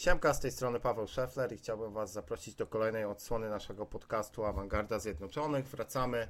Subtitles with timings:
[0.00, 4.44] Siemka, z tej strony Paweł Szefler i chciałbym Was zaprosić do kolejnej odsłony naszego podcastu
[4.44, 5.68] Awangarda Zjednoczonych.
[5.68, 6.28] Wracamy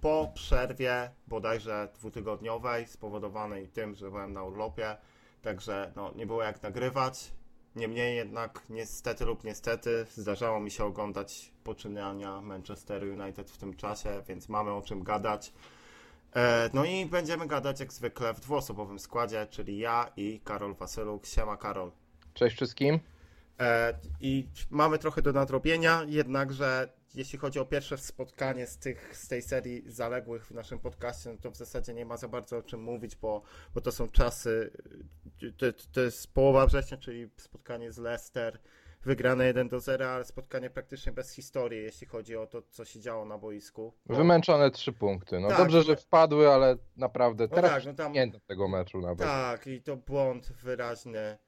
[0.00, 4.96] po przerwie bodajże dwutygodniowej, spowodowanej tym, że byłem na urlopie,
[5.42, 7.32] także no, nie było jak nagrywać.
[7.76, 14.22] Niemniej jednak, niestety lub niestety, zdarzało mi się oglądać poczynania Manchester United w tym czasie,
[14.28, 15.52] więc mamy o czym gadać.
[16.36, 21.26] E, no i będziemy gadać jak zwykle w dwuosobowym składzie, czyli ja i Karol Wasyluk.
[21.26, 21.90] Siema Karol.
[22.38, 23.00] Cześć wszystkim.
[23.60, 29.28] E, I mamy trochę do nadrobienia, jednakże jeśli chodzi o pierwsze spotkanie z, tych, z
[29.28, 32.62] tej serii zaległych w naszym podcaście, no to w zasadzie nie ma za bardzo o
[32.62, 33.42] czym mówić, bo,
[33.74, 34.70] bo to są czasy,
[35.56, 38.58] to, to jest połowa września, czyli spotkanie z Leicester,
[39.04, 43.00] wygrane 1 do 0, ale spotkanie praktycznie bez historii, jeśli chodzi o to, co się
[43.00, 43.94] działo na boisku.
[44.06, 44.16] Bo...
[44.16, 45.40] Wymęczone trzy punkty.
[45.40, 49.00] No tak, dobrze, że wpadły, ale naprawdę no teraz tak, no tam, nie tego meczu
[49.00, 49.18] nawet.
[49.18, 51.38] Tak, i to błąd wyraźny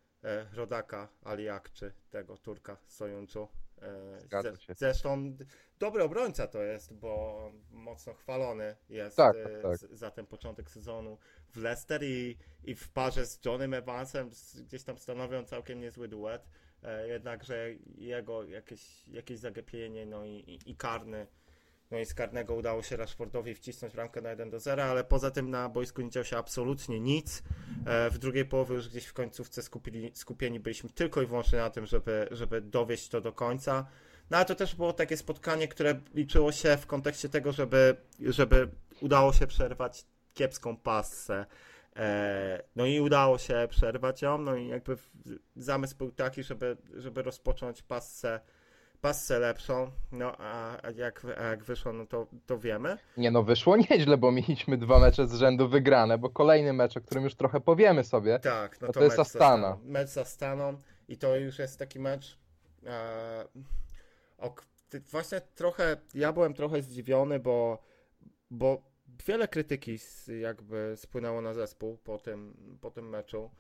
[0.53, 3.49] rodaka Aliak, czy tego Turka Sojunczu.
[3.83, 5.37] E, zresztą
[5.79, 9.77] dobry obrońca to jest, bo mocno chwalony jest tak, e, tak.
[9.77, 14.31] za ten początek sezonu w Leicester i, i w parze z Johnem Evansem
[14.67, 16.49] gdzieś tam stanowią całkiem niezły duet.
[17.07, 21.27] Jednakże jego jakieś, jakieś zagapienie no i, i, i karny
[21.91, 25.31] no i z karnego udało się Rashfordowi wcisnąć bramkę na 1 do 0, ale poza
[25.31, 27.43] tym na boisku nie działo się absolutnie nic.
[27.87, 31.71] E, w drugiej połowie już gdzieś w końcówce skupili, skupieni byliśmy tylko i wyłącznie na
[31.71, 33.87] tym, żeby, żeby dowieść to do końca.
[34.31, 38.69] No ale to też było takie spotkanie, które liczyło się w kontekście tego, żeby, żeby
[39.01, 41.47] udało się przerwać kiepską passę.
[41.97, 44.97] E, no i udało się przerwać ją, no i jakby
[45.57, 48.41] zamysł był taki, żeby, żeby rozpocząć passę
[49.01, 52.99] passę lepszą, no a jak, a jak wyszło, no to, to wiemy.
[53.17, 57.01] Nie no, wyszło nieźle, bo mieliśmy dwa mecze z rzędu wygrane, bo kolejny mecz, o
[57.01, 59.79] którym już trochę powiemy sobie, tak, no to, to jest Astana.
[59.85, 60.77] Mecz z Astaną
[61.09, 62.39] i to już jest taki mecz,
[62.87, 63.45] e,
[64.39, 64.55] o,
[65.11, 67.79] właśnie trochę, ja byłem trochę zdziwiony, bo,
[68.51, 68.83] bo
[69.27, 69.99] wiele krytyki
[70.41, 73.51] jakby spłynęło na zespół po tym, po tym meczu.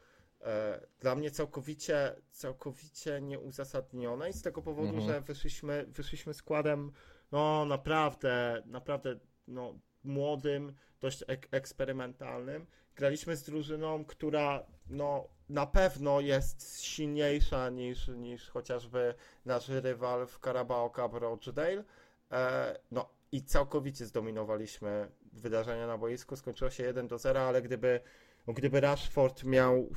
[0.42, 5.06] E, dla mnie całkowicie, całkowicie nieuzasadnione i z tego powodu, mhm.
[5.06, 6.92] że wyszliśmy, wyszliśmy składem
[7.32, 9.16] no naprawdę, naprawdę
[9.48, 9.74] no,
[10.04, 12.66] młodym, dość ek eksperymentalnym.
[12.96, 19.14] Graliśmy z drużyną, która no, na pewno jest silniejsza niż, niż chociażby
[19.44, 21.84] nasz rywal w Carabao Cup Rochdale.
[22.32, 26.36] E, no i całkowicie zdominowaliśmy wydarzenia na boisku.
[26.36, 28.00] Skończyło się 1 do 0, ale gdyby,
[28.48, 29.88] gdyby Rashford miał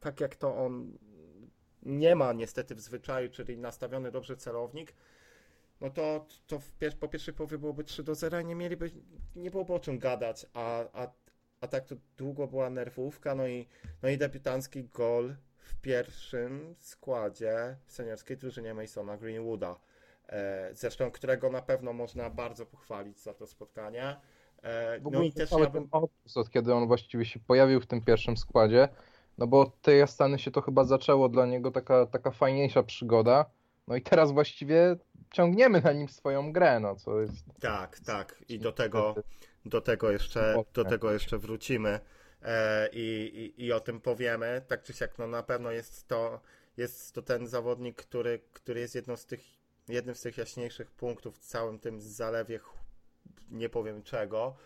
[0.00, 0.98] tak jak to on
[1.82, 4.94] nie ma niestety w zwyczaju, czyli nastawiony dobrze celownik,
[5.80, 8.90] no to, to pier po pierwszej połowie byłoby 3 do 0 i nie mieliby,
[9.36, 11.12] nie byłoby o czym gadać, a, a,
[11.60, 13.68] a tak to długo była nerwówka, no i,
[14.02, 19.76] no i debiutancki gol w pierwszym składzie w seniorskiej drużynie Masona Greenwooda,
[20.28, 24.16] e, zresztą którego na pewno można bardzo pochwalić za to spotkanie.
[24.62, 25.88] E, no i też ja bym...
[26.34, 28.88] od kiedy on właściwie się pojawił w tym pierwszym składzie,
[29.42, 33.50] no bo od tej Astany się to chyba zaczęło dla niego taka, taka fajniejsza przygoda.
[33.88, 34.96] No i teraz właściwie
[35.30, 37.44] ciągniemy na nim swoją grę, no co jest.
[37.60, 38.44] Tak, tak.
[38.48, 39.14] I do tego,
[39.64, 42.00] do tego jeszcze, do tego jeszcze wrócimy.
[42.42, 44.62] E, i, i, I o tym powiemy.
[44.68, 46.40] Tak czy siak, no na pewno jest to,
[46.76, 49.40] jest to ten zawodnik, który, który jest jedną z tych,
[49.88, 52.60] jednym z tych jaśniejszych punktów w całym tym zalewie,
[53.50, 54.56] nie powiem czego.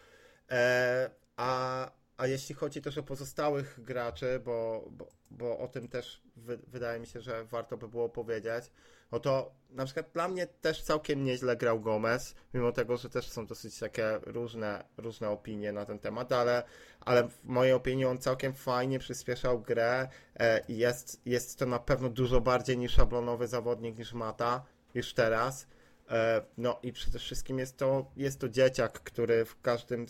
[0.50, 6.22] E, a, a jeśli chodzi też o pozostałych graczy, bo, bo, bo o tym też
[6.36, 8.64] wy, wydaje mi się, że warto by było powiedzieć,
[9.12, 13.28] no to na przykład dla mnie też całkiem nieźle grał Gomez, mimo tego, że też
[13.28, 16.62] są dosyć takie różne, różne opinie na ten temat, ale,
[17.00, 21.78] ale w mojej opinii on całkiem fajnie przyspieszał grę e, i jest, jest to na
[21.78, 25.66] pewno dużo bardziej niż szablonowy zawodnik niż Mata już teraz.
[26.10, 30.06] E, no i przede wszystkim jest to, jest to dzieciak, który w każdym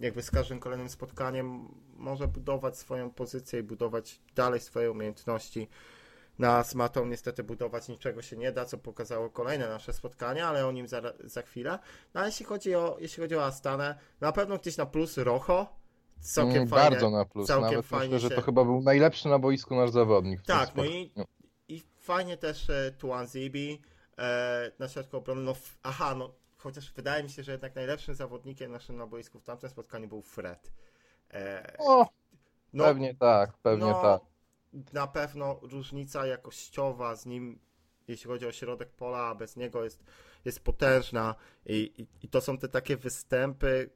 [0.00, 5.68] jakby z każdym kolejnym spotkaniem może budować swoją pozycję i budować dalej swoje umiejętności.
[6.38, 10.72] Na Smatą niestety budować niczego się nie da, co pokazało kolejne nasze spotkania, ale o
[10.72, 11.78] nim za, za chwilę.
[12.14, 15.80] No a jeśli chodzi o, jeśli chodzi o Astanę, na pewno gdzieś na plus Rocho,
[16.20, 16.90] całkiem mm, fajnie.
[16.90, 19.90] Bardzo na plus, całkiem nawet fajnie myślę, że to chyba był najlepszy na boisku nasz
[19.90, 20.42] zawodnik.
[20.42, 21.12] Tak, no i,
[21.68, 23.82] i fajnie też e, Tuan Zibi
[24.18, 28.72] e, na środku obrony, no aha, no chociaż wydaje mi się, że jednak najlepszym zawodnikiem
[28.72, 30.72] naszym na boisku w tamtym spotkaniu był Fred.
[31.30, 32.06] E, o,
[32.72, 34.22] no, pewnie tak, pewnie no, tak.
[34.92, 37.58] Na pewno różnica jakościowa z nim,
[38.08, 40.04] jeśli chodzi o środek pola, a bez niego jest,
[40.44, 41.34] jest potężna
[41.66, 43.90] I, i, i to są te takie występy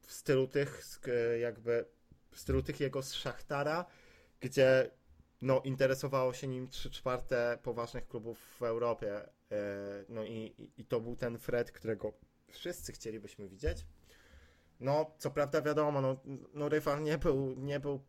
[0.00, 1.00] w stylu tych
[1.40, 1.88] jakby
[2.30, 3.84] w stylu tych jego z Szachtara,
[4.40, 4.90] gdzie
[5.42, 9.28] no, interesowało się nim 3 czwarte poważnych klubów w Europie.
[9.54, 12.12] E, no i, i to był ten Fred, którego
[12.48, 13.86] wszyscy chcielibyśmy widzieć.
[14.80, 16.16] No, co prawda wiadomo, no,
[16.54, 18.00] no rywal nie był, nie był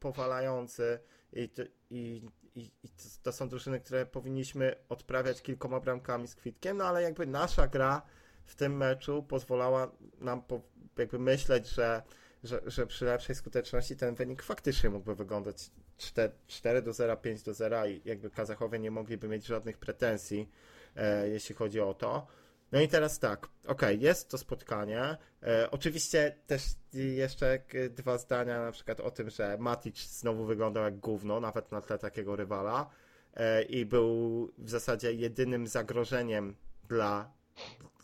[0.00, 0.98] powalający
[1.32, 1.50] i,
[1.90, 2.22] i,
[2.54, 2.88] i, i
[3.22, 8.02] to są drużyny, które powinniśmy odprawiać kilkoma bramkami z kwitkiem, no ale jakby nasza gra
[8.44, 10.60] w tym meczu pozwalała nam po,
[10.98, 12.02] jakby myśleć, że,
[12.44, 17.42] że, że przy lepszej skuteczności ten wynik faktycznie mógłby wyglądać 4, 4 do 0, 5
[17.42, 20.50] do 0 i jakby Kazachowie nie mogliby mieć żadnych pretensji,
[20.96, 22.26] e, jeśli chodzi o to.
[22.72, 25.16] No i teraz tak, ok, jest to spotkanie.
[25.42, 26.62] E, oczywiście też
[26.92, 27.58] jeszcze
[27.90, 31.98] dwa zdania na przykład o tym, że Matic znowu wyglądał jak gówno, nawet na tle
[31.98, 32.90] takiego rywala
[33.34, 36.56] e, i był w zasadzie jedynym zagrożeniem
[36.88, 37.32] dla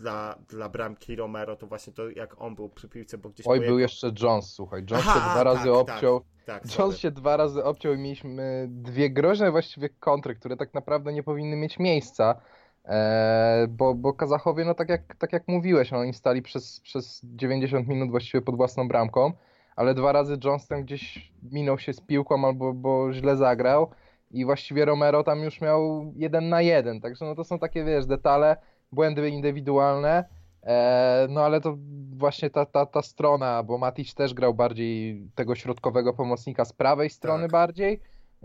[0.00, 3.46] dla, dla bramki Romero, to właśnie to jak on był przy piłce, bo gdzieś...
[3.46, 3.78] Oj, był jego...
[3.78, 4.84] jeszcze Jones, słuchaj.
[4.90, 6.20] Jones Aha, się dwa razy tak, obciął.
[6.46, 10.74] Tak, tak, Jones się dwa razy obciął i mieliśmy dwie groźne właściwie kontry, które tak
[10.74, 12.40] naprawdę nie powinny mieć miejsca.
[12.84, 17.20] E, bo, bo Kazachowie, no tak jak, tak jak mówiłeś, no, oni stali przez, przez
[17.24, 19.32] 90 minut właściwie pod własną bramką,
[19.76, 23.90] ale dwa razy Johnston gdzieś minął się z piłką albo bo źle zagrał
[24.30, 28.06] i właściwie Romero tam już miał jeden na jeden, także no to są takie, wiesz,
[28.06, 28.56] detale,
[28.92, 30.24] błędy indywidualne,
[30.62, 31.76] e, no ale to
[32.16, 37.10] właśnie ta, ta, ta strona, bo Matic też grał bardziej tego środkowego pomocnika z prawej
[37.10, 37.52] strony tak.
[37.52, 38.00] bardziej,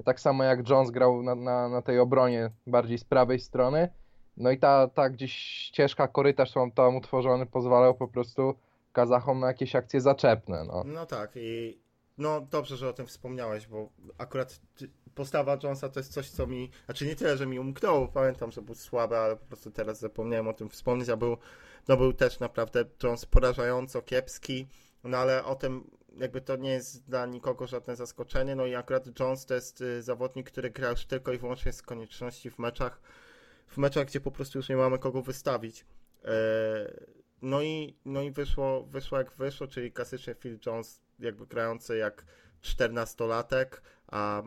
[0.05, 3.89] tak samo jak Jones grał na, na, na tej obronie bardziej z prawej strony,
[4.37, 8.55] no i ta, ta gdzieś ścieżka, korytarz tam, tam utworzony pozwalał po prostu
[8.93, 10.63] Kazachom na jakieś akcje zaczepne.
[10.67, 11.84] No, no tak i
[12.17, 14.61] no dobrze, że o tym wspomniałeś, bo akurat
[15.15, 18.61] postawa Jonesa to jest coś, co mi, znaczy nie tyle, że mi umknęło, pamiętam, że
[18.61, 21.37] był słaby, ale po prostu teraz zapomniałem o tym wspomnieć, a był,
[21.87, 24.67] no był też naprawdę Jones porażająco kiepski,
[25.03, 29.19] no ale o tym jakby to nie jest dla nikogo żadne zaskoczenie, no i akurat
[29.19, 33.01] Jones to jest y, zawodnik, który gra już tylko i wyłącznie z konieczności w meczach,
[33.67, 35.85] w meczach, gdzie po prostu już nie mamy kogo wystawić.
[36.25, 36.31] E,
[37.41, 42.25] no i, no i wyszło, wyszło jak wyszło, czyli klasycznie Phil Jones jakby grający jak
[42.61, 44.43] czternastolatek, a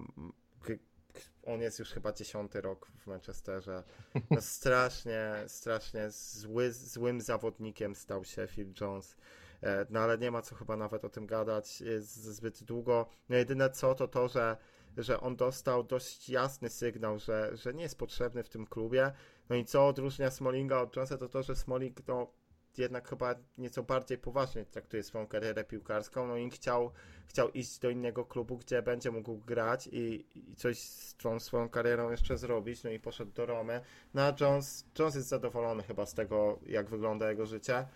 [1.48, 3.82] on jest już chyba dziesiąty rok w Manchesterze.
[4.30, 9.16] No strasznie, strasznie zły, złym zawodnikiem stał się Phil Jones.
[9.62, 13.06] E, no ale nie ma co chyba nawet o tym gadać zbyt długo.
[13.28, 14.56] No jedyne co to to, że
[14.96, 19.12] że on dostał dość jasny sygnał, że, że nie jest potrzebny w tym klubie.
[19.48, 22.32] No i co odróżnia Smallinga od Jonesa, to to, że Smalling no,
[22.76, 26.90] jednak chyba nieco bardziej poważnie traktuje swoją karierę piłkarską, no i chciał,
[27.26, 31.68] chciał iść do innego klubu, gdzie będzie mógł grać i, i coś z tą swoją
[31.68, 33.80] karierą jeszcze zrobić, no i poszedł do Romy.
[34.14, 37.86] No a Jones, Jones jest zadowolony chyba z tego, jak wygląda jego życie.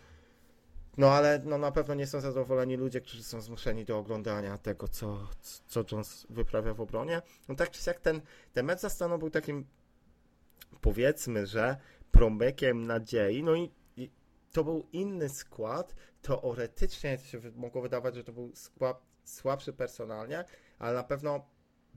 [0.97, 4.89] No ale no, na pewno nie są zadowoleni ludzie, którzy są zmuszeni do oglądania tego,
[4.89, 5.29] co,
[5.67, 7.23] co Jones wyprawia w obronie.
[7.49, 8.21] No tak czy siak ten,
[8.53, 9.67] ten mecz za Staną był takim
[10.81, 11.77] powiedzmy, że
[12.11, 13.71] promykiem nadziei, no i,
[14.53, 20.45] to był inny skład, teoretycznie się mogło wydawać, że to był skład słabszy personalnie,
[20.79, 21.45] ale na pewno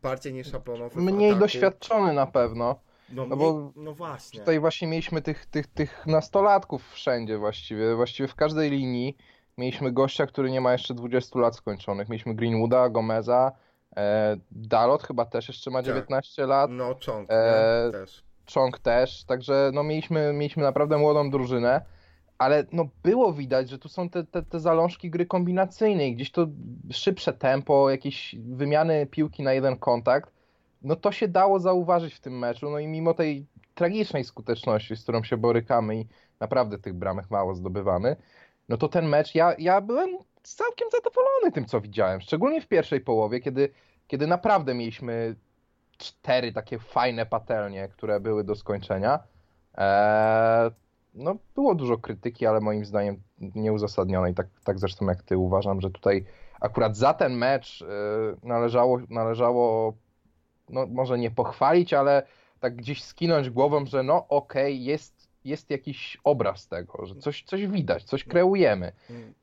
[0.02, 1.02] bardziej niż szablonowy.
[1.02, 2.80] Mniej doświadczony na pewno.
[3.10, 4.40] No, no, bo no właśnie.
[4.40, 7.96] Tutaj właśnie mieliśmy tych, tych, tych nastolatków wszędzie właściwie.
[7.96, 9.18] Właściwie w każdej linii
[9.58, 12.10] mieliśmy gościa, który nie ma jeszcze 20 lat skończonych.
[12.10, 13.52] Mieliśmy Greenwooda, Gomeza,
[13.98, 16.50] e, Dalot chyba też jeszcze ma 19 tak.
[16.50, 16.72] lat.
[16.72, 18.24] No, Chong e, też.
[18.54, 21.82] Chong też, także no mieliśmy, mieliśmy naprawdę młodą drużynę,
[22.38, 26.48] ale no było widać, że tu są te, te, te zalążki gry kombinacyjnej, gdzieś to
[26.92, 30.32] szybsze tempo, jakieś wymiany piłki na jeden kontakt,
[30.82, 35.04] no to się dało zauważyć w tym meczu, no i mimo tej tragicznej skuteczności, z
[35.04, 36.08] którą się borykamy i
[36.40, 38.16] naprawdę tych bramek mało zdobywamy,
[38.70, 40.10] no to ten mecz, ja, ja byłem
[40.44, 43.70] całkiem zadowolony tym, co widziałem, szczególnie w pierwszej połowie, kiedy,
[44.08, 45.36] kiedy naprawdę mieliśmy
[45.98, 49.20] cztery takie fajne patelnie, które były do skończenia.
[49.78, 50.72] Eee,
[51.16, 54.34] no, było dużo krytyki, ale moim zdaniem nieuzasadnionej.
[54.34, 56.26] Tak, tak zresztą jak ty uważam, że tutaj
[56.62, 59.94] akurat za ten mecz e, należało, należało
[60.70, 62.24] no może nie pochwalić, ale
[62.60, 67.44] tak gdzieś skinąć głową, że no okej, okay, jest, jest jakiś obraz tego, że coś,
[67.44, 68.92] coś widać, coś kreujemy.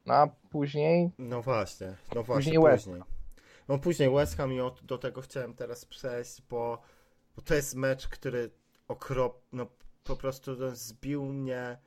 [0.07, 1.11] No a później...
[1.19, 2.76] No właśnie, no właśnie, później.
[2.76, 3.02] Później.
[3.69, 6.79] No później West Ham i do tego chciałem teraz przejść, bo,
[7.37, 8.50] bo to jest mecz, który
[8.88, 9.67] okrop, no
[10.04, 11.78] po prostu zbił mnie,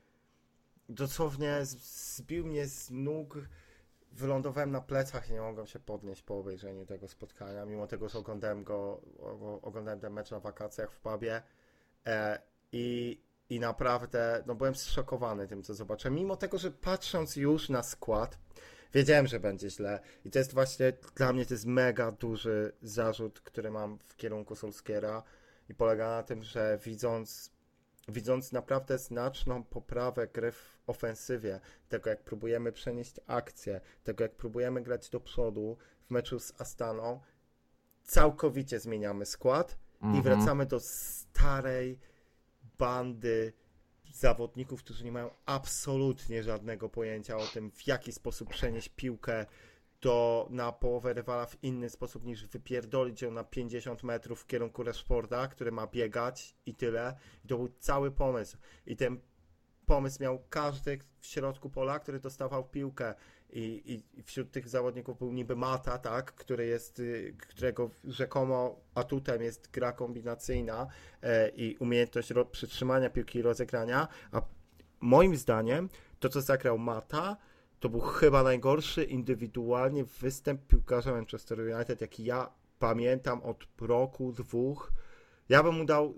[0.89, 3.37] dosłownie zbił mnie z nóg.
[4.11, 8.19] Wylądowałem na plecach i nie mogłem się podnieść po obejrzeniu tego spotkania, mimo tego, że
[8.19, 9.01] oglądałem go,
[9.61, 11.41] oglądałem ten mecz na wakacjach w pubie
[12.05, 12.41] e,
[12.71, 17.83] i, i naprawdę no, byłem zszokowany tym, co zobaczyłem, mimo tego, że patrząc już na
[17.83, 18.37] skład,
[18.93, 19.99] wiedziałem, że będzie źle.
[20.25, 24.55] I to jest właśnie, dla mnie to jest mega duży zarzut, który mam w kierunku
[24.55, 25.23] Solskiera.
[25.69, 27.51] I polega na tym, że widząc,
[28.07, 31.59] widząc naprawdę znaczną poprawę gry w ofensywie,
[31.89, 37.19] tego jak próbujemy przenieść akcję, tego jak próbujemy grać do przodu w meczu z Astaną,
[38.03, 40.23] całkowicie zmieniamy skład i mhm.
[40.23, 41.99] wracamy do starej
[42.77, 43.53] bandy
[44.13, 49.45] zawodników, którzy nie mają absolutnie żadnego pojęcia o tym, w jaki sposób przenieść piłkę
[50.05, 54.83] do, na połowę rywala w inny sposób niż wypierdolić ją na 50 metrów w kierunku
[54.83, 57.15] Rashforda, który ma biegać i tyle.
[57.45, 58.57] I to był cały pomysł.
[58.85, 59.19] I ten
[59.85, 63.13] pomysł miał każdy w środku pola, który dostawał piłkę
[63.49, 69.41] i, i wśród tych zawodników był niby Mata, tak, który jest, y, którego rzekomo atutem
[69.41, 70.87] jest gra kombinacyjna
[71.21, 74.41] e, i umiejętność przytrzymania piłki i rozegrania, a
[74.99, 77.37] moim zdaniem to, co zagrał Mata,
[77.85, 82.49] to był chyba najgorszy indywidualnie występ piłkarza Manchester United, jaki ja
[82.79, 84.91] pamiętam od roku, dwóch.
[85.49, 86.13] Ja bym mu dał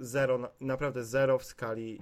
[0.62, 2.00] naprawdę zero w skali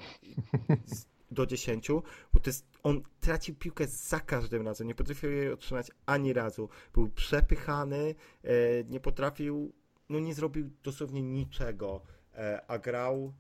[1.32, 1.88] do 10,
[2.34, 6.70] bo to jest, on tracił piłkę za każdym razem, nie potrafił jej otrzymać ani razu.
[6.94, 9.74] Był przepychany, e, nie potrafił,
[10.10, 12.02] no nie zrobił dosłownie niczego,
[12.34, 13.34] e, a grał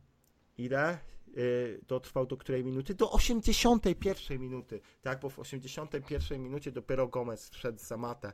[0.58, 0.98] ile?
[1.36, 1.40] E,
[1.88, 2.96] dotrwał do której minuty?
[2.96, 8.34] Do 81 minuty, tak, bo w 81 minucie dopiero Gomez wszedł za matę,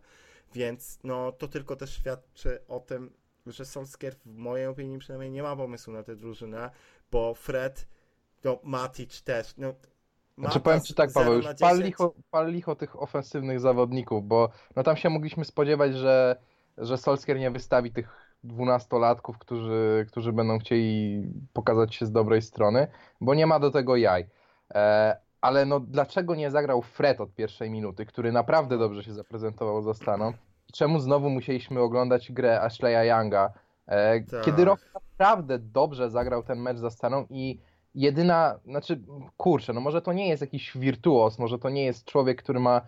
[0.54, 3.12] więc no to tylko też świadczy o tym,
[3.46, 6.72] że Solskjaer w mojej opinii przynajmniej nie ma pomysłu na tę drużynę,
[7.12, 7.88] bo Fred
[8.44, 9.54] no, Matic też.
[9.58, 9.74] No,
[10.38, 14.84] znaczy powiem Ci tak, Paweł, już pal licho, pal licho tych ofensywnych zawodników, bo no
[14.84, 16.36] tam się mogliśmy spodziewać, że,
[16.78, 22.88] że Solskier nie wystawi tych dwunastolatków, którzy, którzy będą chcieli pokazać się z dobrej strony,
[23.22, 24.26] bo nie ma do tego jaj.
[24.74, 29.82] E, ale no dlaczego nie zagrał Fred od pierwszej minuty, który naprawdę dobrze się zaprezentował
[29.82, 30.34] za Staną?
[30.74, 33.54] Czemu znowu musieliśmy oglądać grę Ashleya Younga,
[33.88, 34.46] e, tak.
[34.46, 37.60] kiedy Rok naprawdę dobrze zagrał ten mecz za Staną i
[37.96, 39.02] jedyna, znaczy
[39.38, 42.82] kurczę, no może to nie jest jakiś wirtuos, może to nie jest człowiek, który ma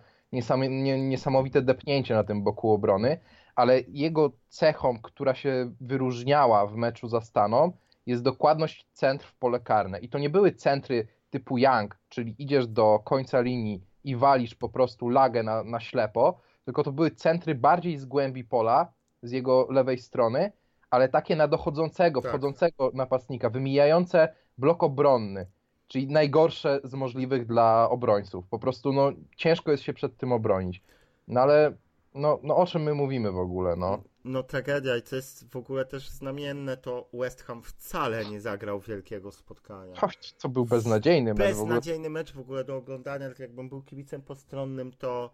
[0.98, 3.18] niesamowite depnięcie na tym boku obrony,
[3.56, 7.72] ale jego cechą, która się wyróżniała w meczu za Staną,
[8.06, 9.98] jest dokładność centr w pole karne.
[9.98, 14.68] I to nie były centry typu Young, czyli idziesz do końca linii i walisz po
[14.68, 18.92] prostu lagę na, na ślepo, tylko to były centry bardziej z głębi pola,
[19.22, 20.52] z jego lewej strony,
[20.90, 22.30] ale takie na dochodzącego, tak.
[22.30, 25.46] wchodzącego napastnika, wymijające blok obronny,
[25.88, 28.46] czyli najgorsze z możliwych dla obrońców.
[28.46, 30.82] Po prostu no, ciężko jest się przed tym obronić.
[31.28, 31.72] No ale
[32.14, 34.02] no, no o czym my mówimy w ogóle, no?
[34.24, 38.80] No tragedia i to jest w ogóle też znamienne, to West Ham wcale nie zagrał
[38.80, 39.94] wielkiego spotkania.
[40.38, 44.92] To był beznadziejny mecz Beznadziejny mecz w ogóle do oglądania, tak jakbym był kibicem postronnym,
[44.92, 45.30] to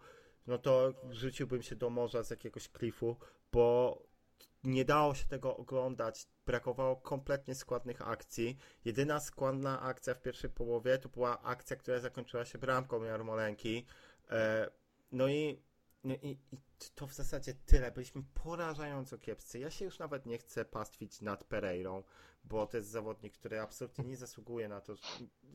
[0.47, 3.15] no to rzuciłbym się do morza z jakiegoś klifu,
[3.51, 3.97] bo
[4.63, 8.57] nie dało się tego oglądać, brakowało kompletnie składnych akcji.
[8.85, 13.85] Jedyna składna akcja w pierwszej połowie to była akcja, która zakończyła się bramką Jarmolenki.
[14.29, 14.69] E,
[15.11, 15.61] no i,
[16.03, 16.57] no i, i
[16.95, 17.91] to w zasadzie tyle.
[17.91, 19.59] Byliśmy porażająco kiepscy.
[19.59, 22.03] Ja się już nawet nie chcę pastwić nad Pereirą,
[22.43, 24.95] bo to jest zawodnik, który absolutnie nie zasługuje na to.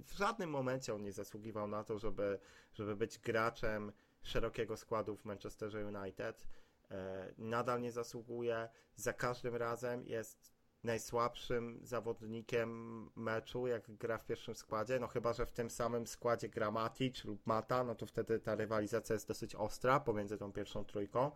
[0.04, 2.38] W żadnym momencie on nie zasługiwał na to, żeby,
[2.74, 6.46] żeby być graczem szerokiego składu w Manchesterze United.
[6.90, 8.68] E, nadal nie zasługuje.
[8.94, 10.55] Za każdym razem jest
[10.86, 14.98] najsłabszym zawodnikiem meczu, jak gra w pierwszym składzie.
[15.00, 18.54] No chyba, że w tym samym składzie gra Matic lub Mata, no to wtedy ta
[18.54, 21.30] rywalizacja jest dosyć ostra pomiędzy tą pierwszą trójką.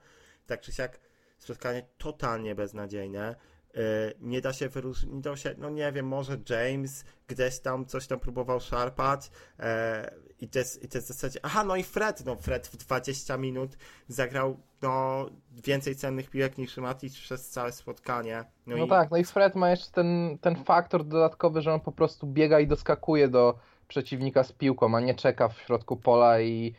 [0.47, 1.01] Tak czy siak
[1.39, 3.37] spotkanie totalnie beznadziejne.
[3.77, 5.25] Y, nie da się wyróżnić,
[5.59, 10.11] no nie wiem, może James gdzieś tam coś tam próbował szarpać e,
[10.41, 12.77] i, to jest, i to jest w zasadzie, aha, no i Fred, no Fred w
[12.77, 13.77] 20 minut
[14.09, 15.27] zagrał no,
[15.65, 18.45] więcej cennych piłek niż Matic przez całe spotkanie.
[18.67, 18.89] No, no i...
[18.89, 22.61] tak, no i Fred ma jeszcze ten, ten faktor dodatkowy, że on po prostu biega
[22.61, 23.59] i doskakuje do
[23.89, 26.75] przeciwnika z piłką, a nie czeka w środku pola i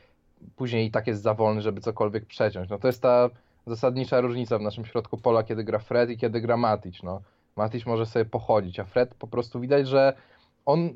[0.55, 2.69] później i tak jest za wolny, żeby cokolwiek przeciąć.
[2.69, 3.29] No to jest ta
[3.67, 7.03] zasadnicza różnica w naszym środku pola, kiedy gra Fred i kiedy gra Matic.
[7.03, 7.21] No.
[7.55, 10.13] Matic może sobie pochodzić, a Fred po prostu widać, że
[10.65, 10.93] on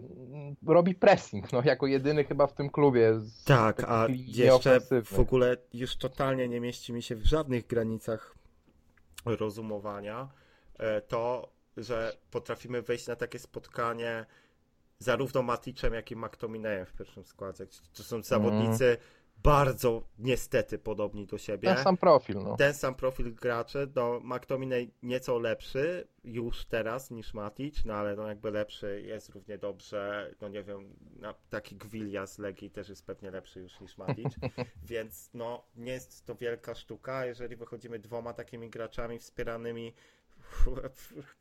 [0.67, 3.13] robi pressing, no, jako jedyny chyba w tym klubie.
[3.45, 8.35] Tak, a jeszcze w ogóle już totalnie nie mieści mi się w żadnych granicach
[9.25, 10.27] rozumowania
[10.77, 14.25] e, to, że potrafimy wejść na takie spotkanie
[14.99, 17.67] zarówno Maticem, jak i McTominayem w pierwszym składzie.
[17.93, 18.97] To są zawodnicy, mm
[19.37, 21.75] bardzo niestety podobni do siebie.
[21.75, 22.55] Ten sam profil, no.
[22.55, 28.27] Ten sam profil graczy, no McTominay nieco lepszy już teraz niż Matic, no ale no
[28.27, 30.95] jakby lepszy jest równie dobrze, no nie wiem,
[31.49, 34.35] taki Gwilia z Legii też jest pewnie lepszy już niż Matic,
[34.83, 39.93] więc no nie jest to wielka sztuka, jeżeli wychodzimy dwoma takimi graczami wspieranymi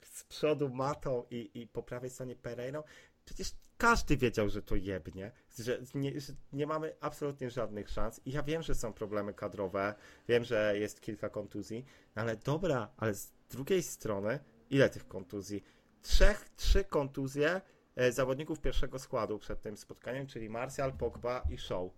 [0.03, 2.83] z przodu Matą i, i po prawej stronie Pereirą,
[3.25, 8.21] przecież każdy wiedział, że to jebnie, że nie, że nie mamy absolutnie żadnych szans.
[8.25, 9.95] I ja wiem, że są problemy kadrowe,
[10.29, 14.39] wiem, że jest kilka kontuzji, ale dobra, ale z drugiej strony,
[14.71, 15.65] ile tych kontuzji?
[16.03, 17.61] Trzech, trzy kontuzje
[17.97, 21.93] e, zawodników pierwszego składu przed tym spotkaniem, czyli Martial, Pogba i Show.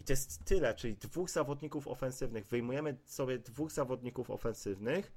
[0.00, 2.46] I to jest tyle, czyli dwóch zawodników ofensywnych.
[2.46, 5.12] Wyjmujemy sobie dwóch zawodników ofensywnych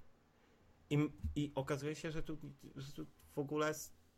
[0.90, 2.38] i, i okazuje się, że tu,
[2.76, 3.74] że tu w ogóle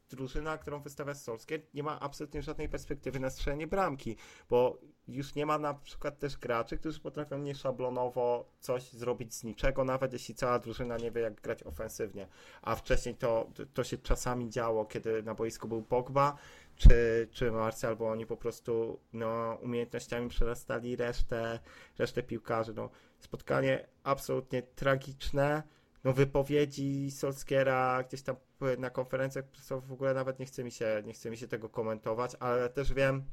[0.10, 4.16] drużyna, którą wystawia Solskjaer, nie ma absolutnie żadnej perspektywy na strzelenie bramki,
[4.50, 9.84] bo już nie ma na przykład też graczy, którzy potrafią nieszablonowo coś zrobić z niczego,
[9.84, 12.28] nawet jeśli cała drużyna nie wie, jak grać ofensywnie.
[12.62, 16.38] A wcześniej to, to się czasami działo, kiedy na boisku był Pogba,
[16.76, 21.60] czy, czy Marcel, bo oni po prostu no, umiejętnościami przerastali resztę,
[21.98, 22.74] resztę piłkarzy.
[22.74, 25.64] No, spotkanie absolutnie tragiczne
[26.08, 28.36] no, wypowiedzi Solskiera gdzieś tam
[28.78, 29.46] na konferencjach
[29.88, 32.94] w ogóle nawet nie chce mi się, nie chce mi się tego komentować, ale też
[32.94, 33.24] wiem,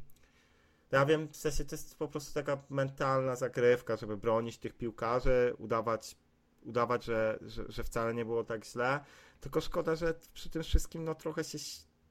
[0.92, 5.54] ja wiem, w sensie to jest po prostu taka mentalna zagrywka, żeby bronić tych piłkarzy,
[5.58, 6.16] udawać,
[6.62, 9.00] udawać że, że, że wcale nie było tak źle,
[9.40, 11.58] tylko szkoda, że przy tym wszystkim no trochę się,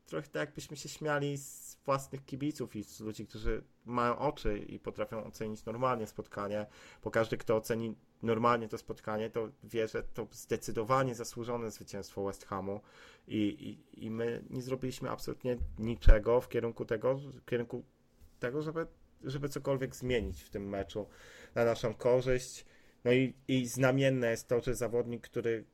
[0.05, 4.79] trochę tak jakbyśmy się śmiali z własnych kibiców i z ludzi, którzy mają oczy i
[4.79, 6.65] potrafią ocenić normalnie spotkanie,
[7.03, 12.45] bo każdy, kto oceni normalnie to spotkanie, to wie, że to zdecydowanie zasłużone zwycięstwo West
[12.45, 12.81] Hamu
[13.27, 17.83] i, i, i my nie zrobiliśmy absolutnie niczego w kierunku tego, w kierunku
[18.39, 18.87] tego, żeby,
[19.23, 21.07] żeby cokolwiek zmienić w tym meczu
[21.55, 22.65] na naszą korzyść.
[23.03, 25.65] No i, i znamienne jest to, że zawodnik, który,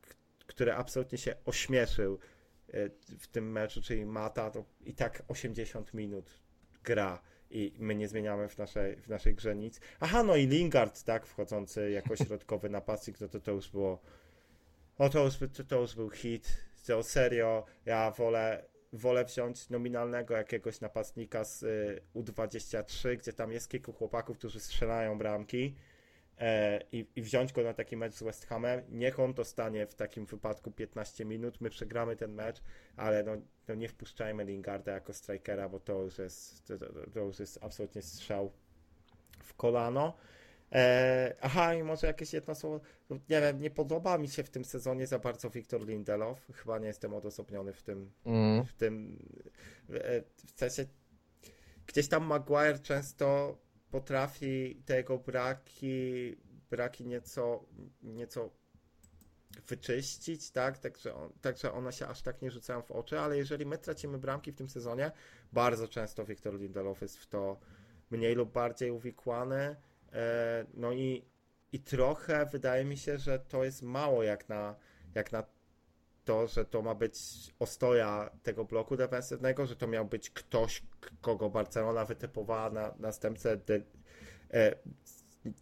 [0.47, 2.19] który absolutnie się ośmieszył
[2.67, 2.89] e,
[3.19, 6.39] w tym meczu, czyli Mata, to i tak 80 minut
[6.83, 9.79] gra i my nie zmieniamy w naszej, w naszej grze nic.
[9.99, 13.99] Aha, no i Lingard, tak, wchodzący jako środkowy napastnik, no to to już było
[14.99, 16.57] no to już, to, to już był hit.
[16.87, 23.69] To serio, ja wolę, wolę wziąć nominalnego jakiegoś napastnika z y, U23, gdzie tam jest
[23.69, 25.75] kilku chłopaków, którzy strzelają bramki,
[26.91, 28.81] i, i wziąć go na taki mecz z West Hamem.
[28.89, 32.61] Niech on to stanie w takim wypadku 15 minut, my przegramy ten mecz,
[32.95, 33.31] ale no,
[33.67, 36.77] no nie wpuszczajmy Lingarda jako strikera, bo to już jest, to,
[37.13, 38.51] to już jest absolutnie strzał
[39.43, 40.13] w kolano.
[40.71, 42.79] E, aha, i może jakieś jedno słowo.
[43.09, 46.47] Nie wiem, nie podoba mi się w tym sezonie za bardzo Wiktor Lindelof.
[46.53, 48.11] Chyba nie jestem odosobniony w tym.
[48.25, 48.65] Mm.
[48.65, 49.19] W tym.
[49.93, 50.21] E,
[50.55, 50.85] w sensie.
[51.87, 53.57] Gdzieś tam Maguire często
[53.91, 56.35] potrafi tego braki,
[56.69, 57.65] braki nieco,
[58.01, 58.49] nieco
[59.67, 60.77] wyczyścić, tak?
[60.77, 64.17] Także, on, także one się aż tak nie rzucają w oczy, ale jeżeli my tracimy
[64.17, 65.11] bramki w tym sezonie,
[65.53, 67.59] bardzo często Wiktor Lindelof jest w to
[68.11, 69.75] mniej lub bardziej uwikłany.
[70.13, 71.25] E, no i,
[71.71, 74.75] i trochę wydaje mi się, że to jest mało jak na,
[75.15, 75.43] jak na
[76.29, 77.13] to, że to ma być
[77.59, 80.83] ostoja tego bloku defensywnego, że to miał być ktoś,
[81.21, 83.81] kogo Barcelona wytypowała na następcę de,
[84.53, 84.75] e,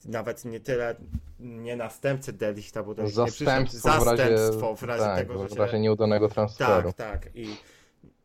[0.06, 0.96] nawet nie tyle
[1.40, 5.56] nie następcę Delichta, bo to zastępstwo, nie w razie, zastępstwo w razie tak, tego, że
[5.56, 5.80] w razie się...
[5.80, 6.94] nieudanego transferu.
[6.94, 7.36] Tak, tak.
[7.36, 7.58] I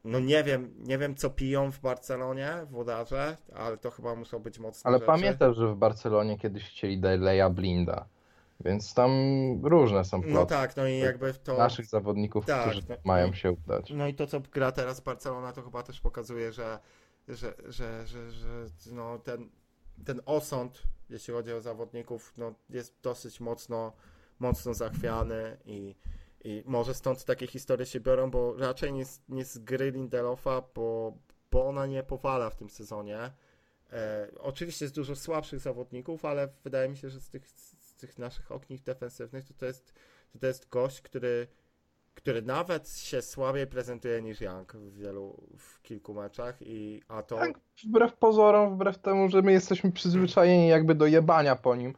[0.04, 4.58] no nie wiem, nie wiem co piją w Barcelonie włodarze, ale to chyba muszą być
[4.58, 5.06] mocne Ale rzeczy.
[5.06, 8.06] pamiętasz, że w Barcelonie kiedyś chcieli Deleya Blinda.
[8.64, 9.10] Więc tam
[9.62, 10.34] różne są ploty.
[10.34, 11.58] No tak, no i jakby to...
[11.58, 13.90] Naszych zawodników, tak, którzy no, mają się udać.
[13.90, 16.78] No i to, co gra teraz Barcelona, to chyba też pokazuje, że,
[17.28, 19.50] że, że, że, że no ten,
[20.04, 23.92] ten osąd, jeśli chodzi o zawodników, no jest dosyć mocno,
[24.38, 25.94] mocno zachwiany i,
[26.44, 31.12] i może stąd takie historie się biorą, bo raczej nie, nie z gry Lindelofa, bo,
[31.50, 33.30] bo ona nie powala w tym sezonie.
[33.92, 37.48] E, oczywiście jest dużo słabszych zawodników, ale wydaje mi się, że z tych
[38.02, 39.94] tych naszych ogniw defensywnych, to to jest,
[40.32, 41.46] to, to jest gość, który,
[42.14, 47.36] który nawet się słabiej prezentuje niż Young w wielu, w kilku meczach i a to...
[47.36, 51.94] Tak, wbrew pozorom, wbrew temu, że my jesteśmy przyzwyczajeni jakby do jebania po nim,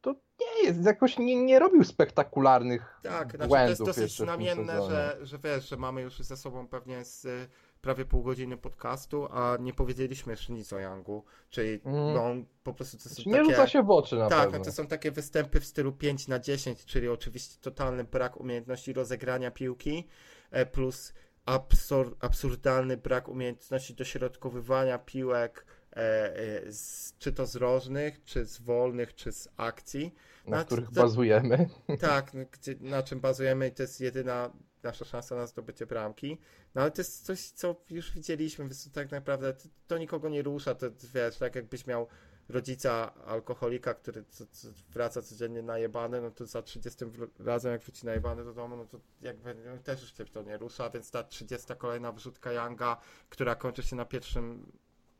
[0.00, 3.38] to nie jest, jakoś nie, nie robił spektakularnych tak, błędów.
[3.38, 7.04] Tak, znaczy to jest dosyć znamienne, że, że wiesz, że mamy już ze sobą pewnie
[7.04, 7.50] z
[7.82, 12.14] prawie pół godziny podcastu, a nie powiedzieliśmy jeszcze nic o Youngu, czyli mm.
[12.14, 13.42] no, po prostu to są znaczy, takie...
[13.42, 14.58] Nie rzuca się w oczy na Tak, pewno.
[14.58, 18.92] No, to są takie występy w stylu 5 na 10, czyli oczywiście totalny brak umiejętności
[18.92, 20.08] rozegrania piłki,
[20.50, 21.12] e, plus
[21.46, 29.14] absur absurdalny brak umiejętności dośrodkowywania piłek e, z, czy to z rożnych, czy z wolnych,
[29.14, 30.14] czy z akcji.
[30.46, 31.68] Na, na których to, bazujemy.
[32.00, 34.50] Tak, gdzie, na czym bazujemy i to jest jedyna
[34.82, 36.38] nasza szansa na zdobycie bramki.
[36.74, 39.54] No ale to jest coś, co już widzieliśmy, więc tak naprawdę
[39.86, 42.06] to, nikogo nie rusza, to wiesz, tak jakbyś miał
[42.48, 47.04] rodzica alkoholika, który co, co wraca codziennie najebany, no to za 30
[47.38, 50.56] razem jak wróci najebany do domu, no to jakby no, też już cię to nie
[50.56, 52.96] rusza, więc ta 30 kolejna wrzutka Younga,
[53.28, 54.72] która kończy się na pierwszym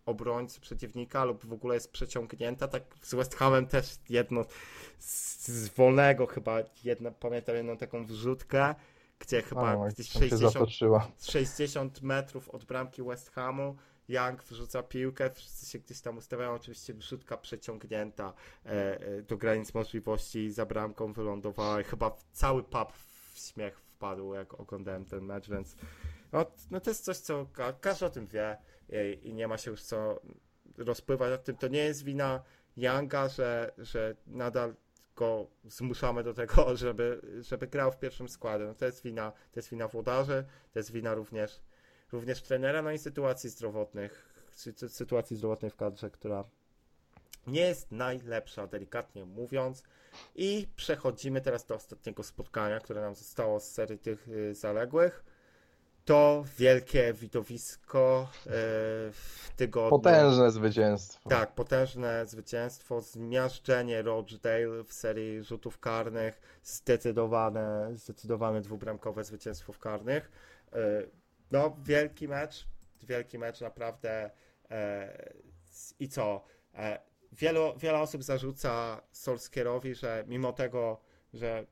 [0.06, 4.44] obrońcy przeciwnika lub w ogóle jest przeciągnięta, tak z West Hamem też jedno
[4.98, 8.74] z, z wolnego chyba, jedna, pamiętam jedną taką wrzutkę,
[9.22, 10.54] gdzie chyba o, gdzieś 60,
[11.20, 13.76] 60 metrów od bramki West Hamu.
[14.08, 18.32] Young wrzuca piłkę, wszyscy się gdzieś tam ustawiają, oczywiście wrzutka przeciągnięta
[18.66, 24.34] e, e, do granic możliwości, za bramką wylądowała i chyba cały pub w śmiech wpadł,
[24.34, 25.76] jak oglądałem ten mecz, więc
[26.32, 28.56] no, no to jest coś, co ka każdy o tym wie
[28.88, 30.20] i, i, nie ma się już co
[30.78, 31.56] rozpływać o tym.
[31.56, 32.42] To nie jest wina
[32.76, 34.74] Younga, że, że nadal
[35.16, 38.64] go zmuszamy do tego, żeby, żeby grał w pierwszym składzie.
[38.64, 41.60] No to jest wina, to jest wina włodarzy, to jest wina również
[42.12, 44.28] również trenera, no i sytuacji zdrowotnych,
[44.88, 46.44] sytuacji zdrowotnej w kadrze, która
[47.46, 49.82] nie jest najlepsza, delikatnie mówiąc.
[50.34, 55.24] I przechodzimy teraz do ostatniego spotkania, które nam zostało z serii tych y, zaległych.
[56.04, 58.50] To wielkie widowisko y,
[59.12, 59.90] w tygodniu.
[59.90, 61.30] Potężne zwycięstwo.
[61.30, 63.00] Tak, potężne zwycięstwo.
[63.00, 66.40] Zmiażdżenie Rochdale w serii rzutów karnych.
[66.62, 70.30] Zdecydowane, zdecydowane dwubramkowe zwycięstwo w karnych.
[70.74, 71.10] Y,
[71.50, 72.66] no, wielki mecz,
[73.02, 74.30] wielki mecz naprawdę.
[74.70, 75.32] E,
[75.98, 76.44] I co?
[76.74, 76.98] E,
[77.32, 81.00] wielu, wiele osób zarzuca Solskierowi, że mimo tego,
[81.34, 81.66] że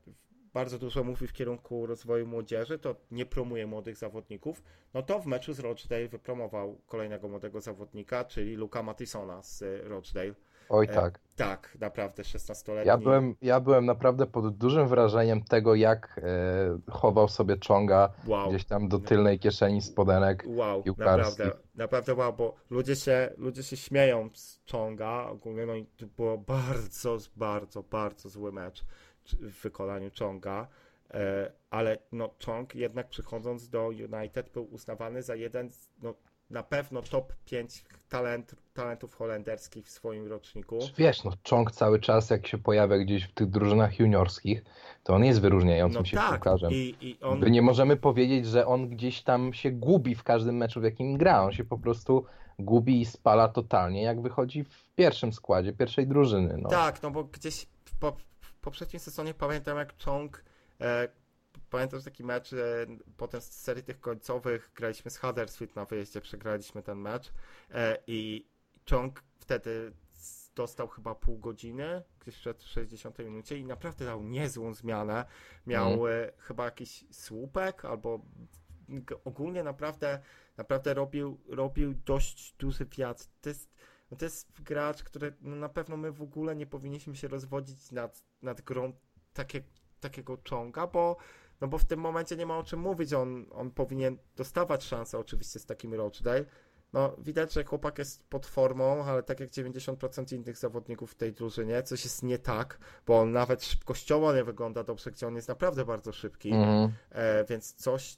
[0.53, 5.25] bardzo dużo mówi w kierunku rozwoju młodzieży, to nie promuje młodych zawodników, no to w
[5.25, 10.33] meczu z Rochdale wypromował kolejnego młodego zawodnika, czyli Luka Mattisona z Rochdale.
[10.69, 11.15] Oj tak.
[11.15, 12.87] E, tak, naprawdę 16-letni.
[12.87, 18.49] Ja byłem, ja byłem naprawdę pod dużym wrażeniem tego, jak e, chował sobie Czonga wow.
[18.49, 23.77] gdzieś tam do tylnej kieszeni spodenek Wow, naprawdę, naprawdę wow, bo ludzie się, ludzie się
[23.77, 28.85] śmieją z Czonga ogólnie, no i to było bardzo, bardzo, bardzo zły mecz
[29.35, 30.67] w wykonaniu Czonga.
[31.13, 35.69] E, ale no, Chong jednak przychodząc do United był uznawany za jeden
[36.01, 36.13] no,
[36.49, 40.79] na pewno top 5 talent, talentów holenderskich w swoim roczniku.
[40.97, 44.63] Wiesz, no Chong cały czas jak się pojawia gdzieś w tych drużynach juniorskich,
[45.03, 46.29] to on jest wyróżniającym no się tak.
[46.31, 46.71] piłkarzem.
[46.71, 47.51] I, i on...
[47.51, 51.43] Nie możemy powiedzieć, że on gdzieś tam się gubi w każdym meczu, w jakim gra.
[51.43, 52.25] On się po prostu
[52.59, 56.57] gubi i spala totalnie, jak wychodzi w pierwszym składzie pierwszej drużyny.
[56.57, 56.69] No.
[56.69, 57.67] Tak, no bo gdzieś
[57.99, 58.13] po,
[58.61, 60.43] poprzednim sezonie pamiętam jak Chong
[60.81, 61.07] e,
[61.69, 62.49] pamiętam taki mecz,
[63.17, 67.33] potem z serii tych końcowych graliśmy z Huddersfield na wyjeździe, przegraliśmy ten mecz
[67.71, 68.47] e, i
[68.89, 69.93] Chong wtedy
[70.55, 75.25] dostał chyba pół godziny, gdzieś przed 60 minucie i naprawdę dał niezłą zmianę.
[75.67, 76.31] Miał mm.
[76.37, 78.21] chyba jakiś słupek albo
[79.25, 80.19] ogólnie naprawdę
[80.57, 83.25] naprawdę robił, robił dość duży wiatr.
[83.41, 83.69] To jest,
[84.11, 87.91] no to jest gracz, który no na pewno my w ogóle nie powinniśmy się rozwodzić
[87.91, 88.93] nad, nad grą
[89.33, 89.61] takie,
[89.99, 91.17] takiego Chonga, bo
[91.61, 95.19] no bo w tym momencie nie ma o czym mówić, on, on powinien dostawać szansę
[95.19, 96.45] oczywiście z takim Rochdale.
[96.93, 101.33] No widać, że chłopak jest pod formą, ale tak jak 90% innych zawodników w tej
[101.33, 105.47] drużynie, coś jest nie tak, bo on nawet szybkościowo nie wygląda dobrze, gdzie on jest
[105.47, 106.91] naprawdę bardzo szybki, mm.
[107.09, 108.17] e, więc coś,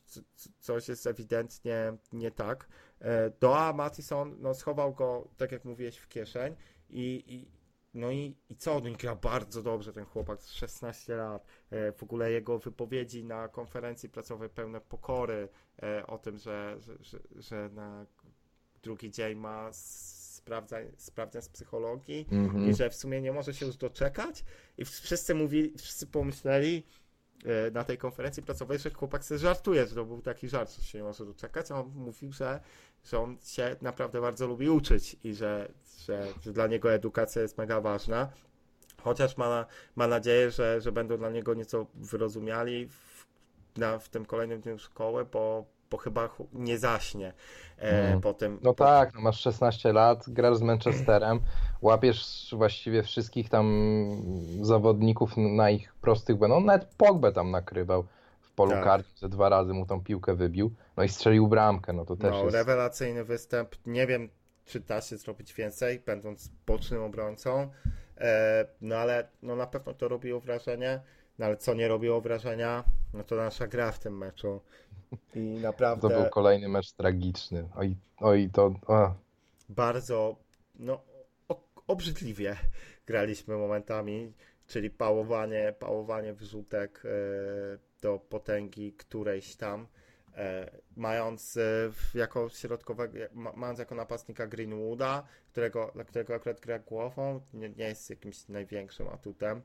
[0.59, 2.67] coś jest ewidentnie nie tak.
[3.03, 6.55] E, Doa Matison no, schował go, tak jak mówiłeś, w kieszeń
[6.89, 7.63] i, i
[7.93, 8.75] no i, i co?
[8.75, 11.45] On gra bardzo dobrze, ten chłopak z 16 lat.
[11.69, 15.49] E, w ogóle jego wypowiedzi na konferencji pracowej pełne pokory
[15.83, 18.05] e, o tym, że, że, że, że na
[18.83, 22.69] drugi dzień ma sprawdzań, sprawdzań z psychologii mm -hmm.
[22.69, 24.43] i że w sumie nie może się już doczekać.
[24.77, 26.83] I wszyscy mówili, wszyscy pomyśleli,
[27.45, 30.83] e, na tej konferencji pracowej, że chłopak sobie żartuje, że to był taki żart, że
[30.83, 32.59] się nie może doczekać, a on mówił, że
[33.03, 35.71] że on się naprawdę bardzo lubi uczyć i że,
[36.05, 38.29] że, że dla niego edukacja jest mega ważna.
[39.01, 43.25] Chociaż ma, ma nadzieję, że, że będą dla niego nieco wyrozumiali w,
[43.77, 47.33] na, w tym kolejnym dniu szkoły, bo, bo chyba nie zaśnie
[47.77, 48.21] e, mm.
[48.21, 48.59] potem.
[48.61, 48.85] No po...
[48.85, 51.39] tak, no masz 16 lat, grasz z Manchesterem,
[51.81, 53.65] łapiesz właściwie wszystkich tam
[54.61, 56.57] zawodników na ich prostych błędach.
[56.57, 58.05] On nawet Pogbę tam nakrywał
[58.55, 58.83] polu tak.
[58.83, 62.31] karnym, ze dwa razy mu tą piłkę wybił, no i strzelił bramkę, no to też
[62.31, 62.55] no, jest...
[62.55, 64.29] rewelacyjny występ, nie wiem,
[64.65, 67.69] czy da się zrobić więcej, będąc bocznym obrońcą,
[68.17, 71.01] e, no ale no na pewno to robiło wrażenie,
[71.39, 74.61] no ale co nie robiło wrażenia, no to nasza gra w tym meczu
[75.35, 76.09] i naprawdę...
[76.09, 78.73] To był kolejny mecz tragiczny, oj, oj to...
[78.87, 79.13] O.
[79.69, 80.35] Bardzo,
[80.75, 81.01] no,
[81.87, 82.57] obrzydliwie
[83.05, 84.33] graliśmy momentami,
[84.67, 87.03] czyli pałowanie, pałowanie wrzutek
[88.03, 89.87] do potęgi którejś tam.
[90.35, 93.17] E, mając e, jako środkowego,
[93.55, 99.07] mając jako napastnika Greenwooda, którego, dla którego akurat gra głową, nie, nie jest jakimś największym
[99.07, 99.61] atutem.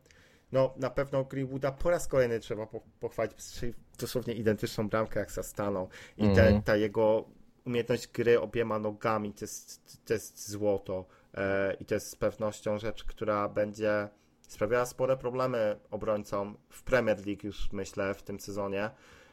[0.52, 2.66] No, na pewno Greenwooda po raz kolejny trzeba
[3.00, 5.88] pochwalić, czyli dosłownie identyczną bramkę jak Sastaną.
[6.16, 7.24] I te, ta jego
[7.64, 11.04] umiejętność gry obiema nogami to jest, to jest złoto.
[11.34, 14.08] E, I to jest z pewnością rzecz, która będzie
[14.48, 18.90] sprawiała spore problemy obrońcom w Premier League już myślę w tym sezonie.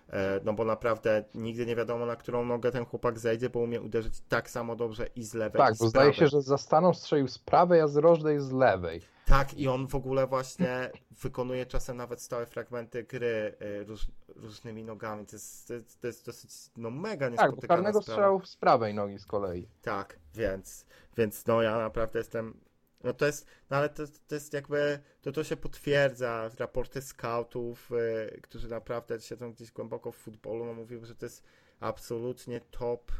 [0.09, 3.81] E, no bo naprawdę nigdy nie wiadomo, na którą nogę ten chłopak zejdzie, bo umie
[3.81, 5.59] uderzyć tak samo dobrze i z lewej.
[5.59, 8.51] Tak, i bo zdaje się, że za Staną strzelił z prawej, a z Rożdej z
[8.51, 9.01] lewej.
[9.25, 10.91] Tak, i on w ogóle właśnie
[11.23, 15.25] wykonuje czasem nawet stałe fragmenty gry e, róż, różnymi nogami.
[15.25, 19.19] To jest, to jest, dosyć no, mega niespotykana Tak, bo karnego strzału z prawej nogi
[19.19, 19.67] z kolei.
[19.81, 20.85] Tak, więc,
[21.17, 22.59] więc no ja naprawdę jestem
[23.03, 27.91] no to jest, no ale to, to jest jakby, to to się potwierdza, raporty scoutów,
[27.91, 31.43] y, którzy naprawdę siedzą gdzieś głęboko w futbolu, no mówiły, że to jest
[31.79, 33.11] absolutnie top,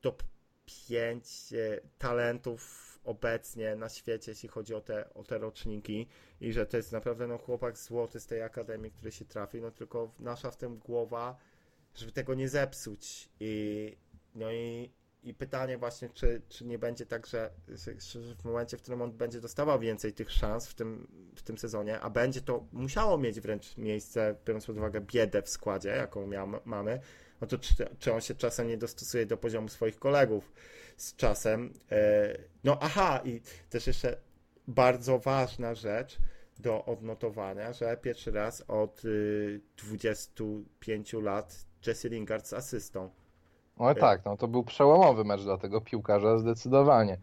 [0.00, 0.22] top
[0.86, 6.06] 5 y, talentów obecnie na świecie, jeśli chodzi o te, o te roczniki.
[6.40, 9.70] I że to jest naprawdę no, chłopak złoty z tej akademii, który się trafi, no
[9.70, 11.36] tylko nasza w tym głowa,
[11.94, 13.28] żeby tego nie zepsuć.
[13.40, 13.96] I
[14.34, 14.90] no i
[15.22, 17.50] i pytanie właśnie, czy, czy nie będzie tak, że,
[18.38, 22.00] w momencie, w którym on będzie dostawał więcej tych szans w tym, w tym sezonie,
[22.00, 26.48] a będzie to musiało mieć wręcz miejsce, biorąc pod uwagę biedę w składzie, jaką miał,
[26.64, 27.00] mamy,
[27.40, 30.52] no to czy, czy on się czasem nie dostosuje do poziomu swoich kolegów
[30.96, 31.72] z czasem.
[31.90, 34.16] E, no aha, i też jeszcze
[34.68, 36.18] bardzo ważna rzecz
[36.58, 39.02] do odnotowania, że pierwszy raz od
[39.76, 43.10] 25 y, lat Jesse Lingard z asystą.
[43.80, 47.18] No tak, no to był przełomowy mecz dla tego piłkarza zdecydowanie.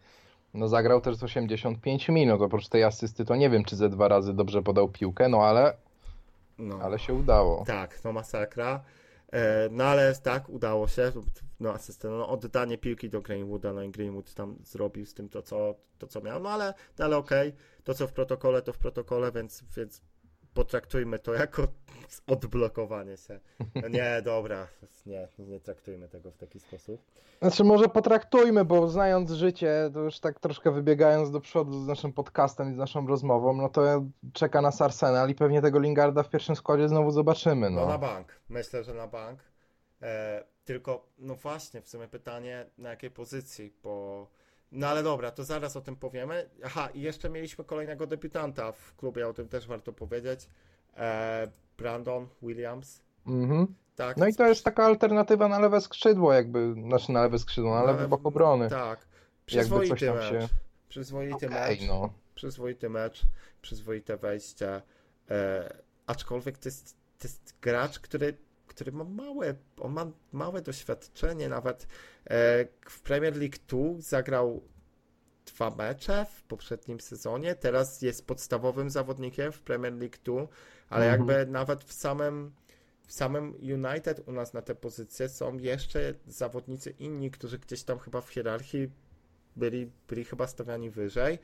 [0.54, 4.34] No zagrał też 85 minut, oprócz tej asysty to nie wiem, czy ze dwa razy
[4.34, 5.76] dobrze podał piłkę, no ale,
[6.58, 6.78] no.
[6.82, 7.64] ale się udało.
[7.64, 8.80] Tak, no masakra.
[9.32, 11.12] E, no ale tak, udało się.
[11.60, 15.42] No asystę, no oddanie piłki do Greenwooda, no i Greenwood tam zrobił z tym to,
[15.42, 16.40] co, to, co miał.
[16.40, 17.60] No ale, no, ale okej, okay.
[17.84, 20.02] to co w protokole, to w protokole, więc, więc
[20.58, 21.68] potraktujmy to jako
[22.26, 23.40] odblokowanie się.
[23.74, 24.68] No nie, dobra,
[25.06, 27.00] nie, nie traktujmy tego w taki sposób.
[27.42, 32.12] Znaczy może potraktujmy, bo znając życie, to już tak troszkę wybiegając do przodu z naszym
[32.12, 36.30] podcastem i z naszą rozmową, no to czeka nas Arsenal i pewnie tego Lingarda w
[36.30, 37.70] pierwszym składzie znowu zobaczymy.
[37.70, 39.40] No, no na bank, myślę, że na bank.
[40.02, 44.26] E, tylko, no właśnie, w sumie pytanie, na jakiej pozycji, bo
[44.72, 46.50] no ale dobra, to zaraz o tym powiemy.
[46.64, 50.48] Aha, i jeszcze mieliśmy kolejnego debiutanta w klubie, o tym też warto powiedzieć.
[50.96, 53.02] E, Brandon Williams.
[53.26, 53.74] Mhm.
[53.96, 54.16] Tak.
[54.16, 57.82] No i to jest taka alternatywa na lewe skrzydło, jakby, znaczy na lewe skrzydło, na,
[57.82, 58.70] lewy bok obrony.
[58.70, 59.06] Tak.
[59.46, 60.30] Przyzwoity mecz.
[60.30, 60.48] Się...
[60.88, 61.80] Przyzwoity okay, mecz.
[61.88, 62.12] No.
[62.34, 63.22] Przyzwoity mecz,
[63.62, 64.82] przyzwoite wejście.
[65.30, 65.74] E,
[66.06, 68.36] aczkolwiek to jest, to jest gracz, który
[68.78, 71.86] który ma małe, on ma małe doświadczenie, nawet
[72.24, 74.62] e, w Premier League 2 zagrał
[75.46, 80.46] dwa mecze w poprzednim sezonie, teraz jest podstawowym zawodnikiem w Premier League 2,
[80.88, 81.28] ale mhm.
[81.28, 82.52] jakby nawet w samym
[83.06, 87.98] w samym United u nas na te pozycje są jeszcze zawodnicy inni, którzy gdzieś tam
[87.98, 88.90] chyba w hierarchii
[89.56, 91.38] byli, byli chyba stawiani wyżej.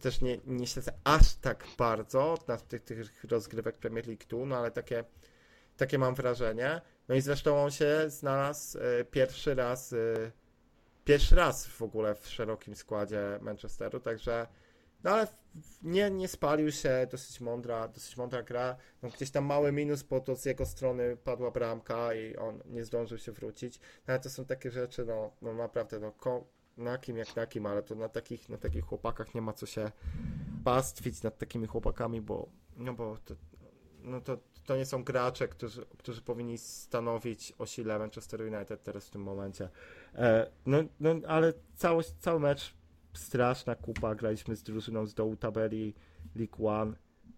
[0.00, 4.56] Też nie, nie śledzę aż tak bardzo na tych, tych rozgrywek Premier League 2, no
[4.56, 5.04] ale takie
[5.78, 6.80] takie mam wrażenie.
[7.08, 9.96] No i zresztą on się znalazł e, pierwszy raz, e,
[11.04, 14.46] pierwszy raz w ogóle w szerokim składzie Manchesteru, także
[15.04, 15.26] no ale
[15.82, 18.76] nie, nie spalił się, dosyć mądra, dosyć mądra gra.
[19.02, 22.84] No gdzieś tam mały minus, bo to z jego strony padła bramka i on nie
[22.84, 23.78] zdążył się wrócić.
[23.78, 26.12] No ale to są takie rzeczy, no, no naprawdę, no
[26.76, 29.66] na kim jak na kim, ale to na takich, na takich chłopakach nie ma co
[29.66, 29.90] się
[30.64, 33.34] pastwić nad takimi chłopakami, bo, no bo to,
[34.02, 39.08] no to to nie są gracze, którzy, którzy powinni stanowić o sile Manchester United teraz
[39.08, 39.68] w tym momencie.
[40.14, 42.74] E, no, no, ale cały, cały mecz
[43.12, 45.94] straszna kupa, graliśmy z drużyną z dołu tabeli
[46.36, 46.92] League One,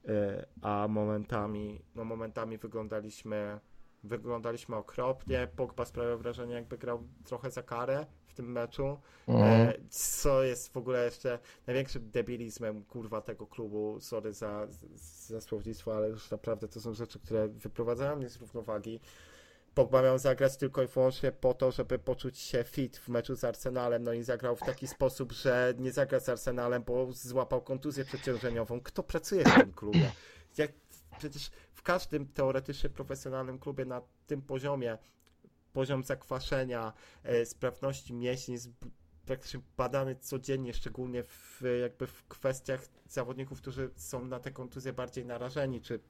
[0.08, 3.60] e, a momentami, no momentami wyglądaliśmy
[4.02, 5.48] wyglądaliśmy okropnie.
[5.56, 9.72] Pogba sprawiał wrażenie, jakby grał trochę za karę w tym meczu, mm.
[9.90, 14.00] co jest w ogóle jeszcze największym debilizmem, kurwa, tego klubu.
[14.00, 14.66] Sorry za,
[15.26, 19.00] za słownictwo, ale już naprawdę to są rzeczy, które wyprowadzają mnie z równowagi.
[19.74, 23.44] Pogba miał zagrać tylko i wyłącznie po to, żeby poczuć się fit w meczu z
[23.44, 28.04] Arsenalem, no i zagrał w taki sposób, że nie zagra z Arsenalem, bo złapał kontuzję
[28.04, 28.80] przeciążeniową.
[28.80, 30.12] Kto pracuje w tym klubie?
[30.58, 30.72] Jak,
[31.20, 34.98] przecież w każdym teoretycznie profesjonalnym klubie na tym poziomie
[35.72, 36.92] poziom zakwaszenia,
[37.24, 38.56] e, sprawności mięśni,
[39.26, 45.26] praktycznie badany codziennie, szczególnie w, jakby w kwestiach zawodników, którzy są na te kontuzje bardziej
[45.26, 46.00] narażeni, czy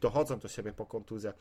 [0.00, 1.34] dochodzą do siebie po kontuzjach.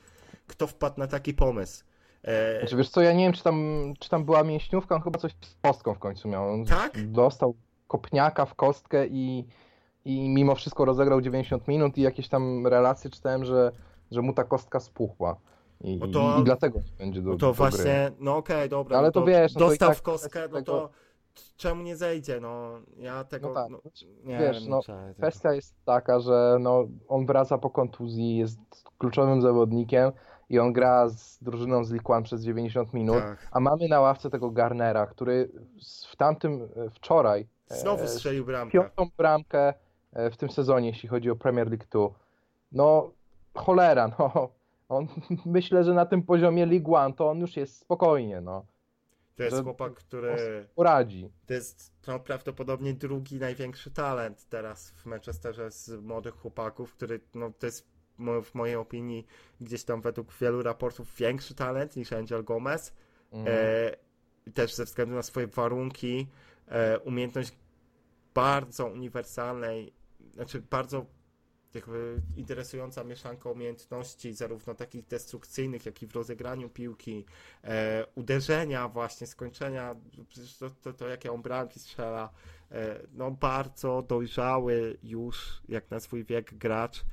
[0.47, 1.83] Kto wpadł na taki pomysł?
[2.23, 2.59] E...
[2.59, 5.31] Znaczy, wiesz co, ja nie wiem, czy tam, czy tam była mięśniówka, on chyba coś
[5.41, 6.53] z kostką w końcu miał.
[6.53, 7.11] On tak?
[7.11, 7.55] Dostał
[7.87, 9.47] kopniaka w kostkę i,
[10.05, 13.71] i mimo wszystko rozegrał 90 minut i jakieś tam relacje czytałem, że,
[14.11, 15.35] że mu ta kostka spuchła.
[15.81, 18.11] I, no to, i, dlatego nie będzie do, no to do właśnie, gry.
[18.19, 18.97] no okej, okay, dobra.
[18.97, 20.61] Ale no to, to wiesz, no dostał to w kostkę, no tego...
[20.61, 20.89] to
[21.57, 23.79] czemu nie zejdzie, no ja tego, no tak, no,
[24.23, 24.81] nie wiesz, wiem, no,
[25.17, 28.59] kwestia jest taka, że no, on wraca po kontuzji, jest
[28.97, 30.11] kluczowym zawodnikiem
[30.49, 33.47] i on gra z drużyną z One przez 90 minut, tak.
[33.51, 35.51] a mamy na ławce tego Garnera, który
[36.11, 38.71] w tamtym, wczoraj Znowu e, strzelił bramkę.
[38.71, 39.73] Piątą bramkę e,
[40.31, 42.09] w tym sezonie, jeśli chodzi o Premier League 2.
[42.71, 43.11] No,
[43.55, 44.49] cholera, no.
[44.89, 45.07] On,
[45.45, 48.65] myślę, że na tym poziomie League One to on już jest spokojnie, no.
[49.35, 50.35] To jest chłopak, który.
[50.75, 51.29] Poradzi.
[51.45, 57.51] To jest no, prawdopodobnie drugi największy talent teraz w Manchesterze z młodych chłopaków, który no,
[57.59, 57.93] to jest
[58.43, 59.25] w mojej opinii
[59.61, 62.93] gdzieś tam według wielu raportów większy talent niż Angel Gomez.
[63.31, 63.47] Mm.
[63.49, 66.27] E, też ze względu na swoje warunki,
[66.67, 67.57] e, umiejętność
[68.33, 69.93] bardzo uniwersalnej,
[70.33, 71.05] znaczy bardzo
[71.75, 77.25] jakby interesująca mieszanka umiejętności, zarówno takich destrukcyjnych, jak i w rozegraniu piłki,
[77.63, 79.95] e, uderzenia właśnie, skończenia,
[80.59, 82.29] to, to, to jakie on bramki strzela,
[82.71, 87.05] e, no bardzo dojrzały już, jak na swój wiek gracz.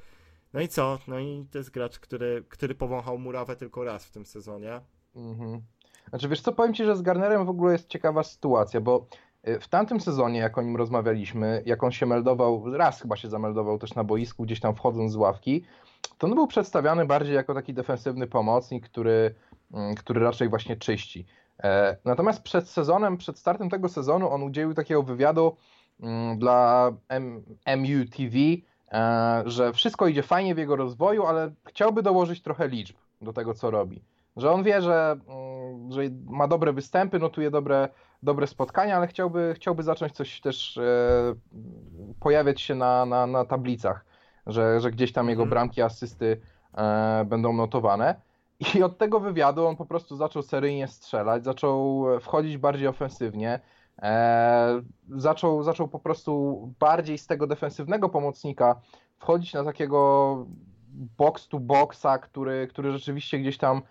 [0.52, 0.98] No i co?
[1.08, 4.80] No i to jest gracz, który, który powąchał murawę tylko raz w tym sezonie.
[5.14, 5.62] Mhm.
[6.08, 9.06] Znaczy wiesz co, powiem Ci, że z Garnerem w ogóle jest ciekawa sytuacja, bo
[9.60, 13.78] w tamtym sezonie, jak o nim rozmawialiśmy, jak on się meldował, raz chyba się zameldował
[13.78, 15.64] też na boisku, gdzieś tam wchodząc z ławki,
[16.18, 19.34] to on był przedstawiany bardziej jako taki defensywny pomocnik, który,
[19.74, 21.26] mm, który raczej właśnie czyści.
[21.62, 25.56] E, natomiast przed sezonem, przed startem tego sezonu, on udzielił takiego wywiadu
[26.00, 26.90] mm, dla
[27.76, 28.38] MUTV,
[28.92, 33.54] e, że wszystko idzie fajnie w jego rozwoju, ale chciałby dołożyć trochę liczb do tego,
[33.54, 34.02] co robi.
[34.36, 37.88] Że on wie, że, mm, że ma dobre występy, notuje dobre
[38.22, 41.34] dobre spotkania, ale chciałby, chciałby zacząć coś też e,
[42.20, 44.04] pojawiać się na, na, na tablicach,
[44.46, 45.50] że, że gdzieś tam jego mhm.
[45.50, 46.40] bramki, asysty
[46.74, 48.20] e, będą notowane.
[48.74, 53.60] I od tego wywiadu on po prostu zaczął seryjnie strzelać, zaczął wchodzić bardziej ofensywnie,
[54.02, 58.80] e, zaczął, zaczął po prostu bardziej z tego defensywnego pomocnika
[59.18, 60.46] wchodzić na takiego
[61.18, 63.82] box to boxa, który, który rzeczywiście gdzieś tam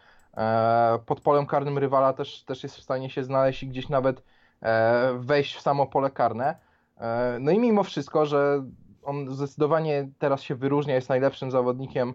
[1.05, 4.23] pod polem karnym rywala też, też jest w stanie się znaleźć i gdzieś nawet
[4.61, 6.55] e, wejść w samo pole karne.
[6.97, 8.63] E, no i mimo wszystko, że
[9.03, 12.13] on zdecydowanie teraz się wyróżnia, jest najlepszym zawodnikiem,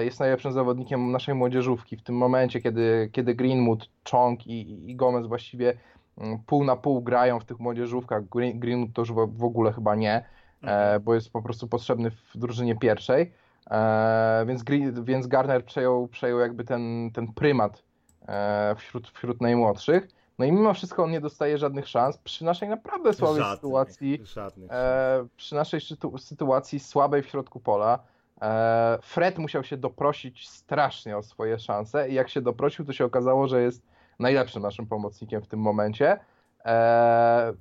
[0.00, 1.96] jest najlepszym zawodnikiem naszej młodzieżówki.
[1.96, 5.74] W tym momencie, kiedy, kiedy Greenwood, Chong i, i Gomez właściwie
[6.18, 8.22] mm, pół na pół grają w tych młodzieżówkach,
[8.54, 10.24] Greenwood to już w ogóle chyba nie,
[10.62, 11.02] mhm.
[11.02, 13.43] bo jest po prostu potrzebny w drużynie pierwszej E,
[14.46, 14.64] więc,
[15.02, 17.82] więc Garner przejął, przejął jakby ten, ten prymat
[18.28, 20.08] e, wśród, wśród najmłodszych.
[20.38, 24.20] No i mimo wszystko on nie dostaje żadnych szans przy naszej naprawdę słabej żadnych, sytuacji.
[24.24, 25.80] Żadnych e, przy naszej
[26.18, 27.98] sytuacji słabej w środku pola.
[28.42, 33.04] E, Fred musiał się doprosić strasznie o swoje szanse i jak się doprosił, to się
[33.04, 33.82] okazało, że jest
[34.18, 36.18] najlepszym naszym pomocnikiem w tym momencie.
[36.64, 37.52] E,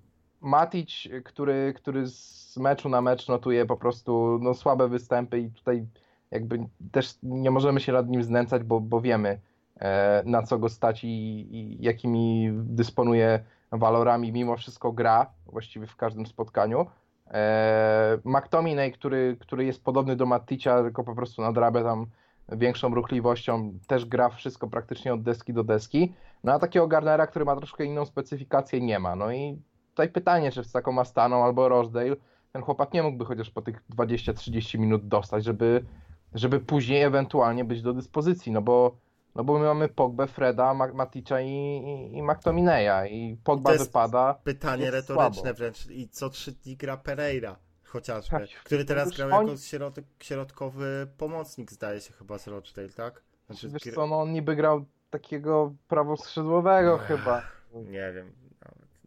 [0.44, 0.90] Matic,
[1.24, 5.86] który, który z meczu na mecz notuje po prostu no, słabe występy i tutaj
[6.32, 6.60] jakby
[6.92, 9.40] też nie możemy się nad nim znęcać, bo, bo wiemy
[9.80, 15.96] e, na co go stać i, i, jakimi dysponuje walorami, mimo wszystko gra właściwie w
[15.96, 16.86] każdym spotkaniu.
[17.28, 22.06] E, McTominay, który, który jest podobny do Maticia, tylko po prostu nadrabia tam
[22.52, 26.14] większą ruchliwością, też gra wszystko praktycznie od deski do deski.
[26.44, 29.16] No a takiego Garnera, który ma troszkę inną specyfikację, nie ma.
[29.16, 29.62] No i
[29.94, 32.16] tutaj pytanie, czy z taką Astaną albo Rochdale
[32.52, 35.86] ten chłopak nie mógłby chociaż po tych 20-30 minut dostać, żeby,
[36.34, 38.98] żeby później ewentualnie być do dyspozycji, no bo,
[39.36, 44.34] no bo my mamy Pogbę, Freda, Maticza i, i, i McTominaya i Pogba I wypada.
[44.44, 45.58] Pytanie retoryczne słabo.
[45.58, 45.86] wręcz.
[45.90, 49.48] I co trzy dni gra Pereira chociażby, tak, który teraz grał on...
[49.48, 53.24] jako środ środkowy pomocnik, zdaje się chyba z Rochdale, tak?
[53.46, 57.42] Znaczy, Wiesz co, no on niby grał takiego prawoskrzydłowego chyba.
[57.74, 58.32] Nie wiem,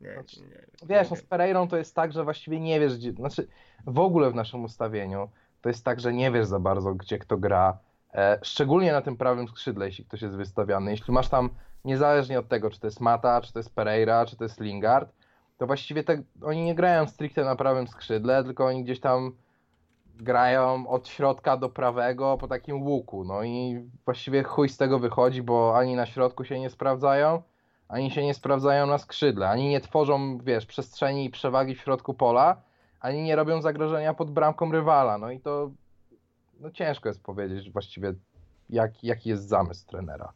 [0.00, 3.12] nie, znaczy, nie, wiesz, no z Pereirą to jest tak, że właściwie nie wiesz, gdzie,
[3.12, 3.48] znaczy
[3.86, 5.28] w ogóle w naszym ustawieniu
[5.60, 7.78] to jest tak, że nie wiesz za bardzo, gdzie kto gra,
[8.14, 10.90] e, szczególnie na tym prawym skrzydle, jeśli ktoś jest wystawiany.
[10.90, 11.50] Jeśli masz tam,
[11.84, 15.12] niezależnie od tego, czy to jest Mata, czy to jest Pereira, czy to jest Lingard,
[15.58, 19.32] to właściwie te, oni nie grają stricte na prawym skrzydle, tylko oni gdzieś tam
[20.16, 23.24] grają od środka do prawego po takim łuku.
[23.24, 27.42] No i właściwie chuj z tego wychodzi, bo ani na środku się nie sprawdzają,
[27.88, 32.14] ani się nie sprawdzają na skrzydle, ani nie tworzą, wiesz, przestrzeni i przewagi w środku
[32.14, 32.62] pola,
[33.00, 35.18] ani nie robią zagrożenia pod bramką rywala.
[35.18, 35.70] No i to
[36.60, 38.14] no ciężko jest powiedzieć właściwie,
[38.70, 40.32] jak, jaki jest zamysł trenera.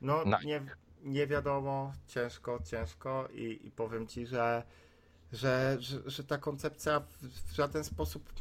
[0.00, 0.62] No, nie,
[1.02, 4.62] nie wiadomo, ciężko, ciężko i, i powiem ci, że,
[5.32, 8.32] że, że, że ta koncepcja w, w żaden sposób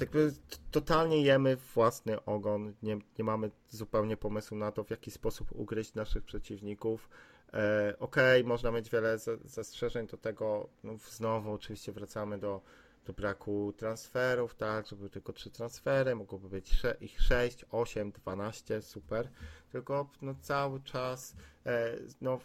[0.00, 0.32] jakby
[0.70, 5.94] totalnie jemy własny ogon, nie, nie mamy zupełnie pomysłu na to, w jaki sposób ugryźć
[5.94, 7.08] naszych przeciwników.
[7.54, 12.60] E, Okej, okay, można mieć wiele zastrzeżeń do tego, no, znowu oczywiście wracamy do,
[13.04, 19.28] do braku transferów, tak, żeby tylko trzy transfery, mogłoby być ich 6, 8, 12, super,
[19.72, 21.34] tylko no, cały czas
[21.66, 22.40] e, no,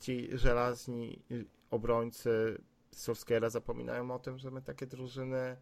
[0.00, 1.22] ci żelazni
[1.70, 2.58] obrońcy
[2.90, 5.56] Solskiera zapominają o tym, że my takie drużyny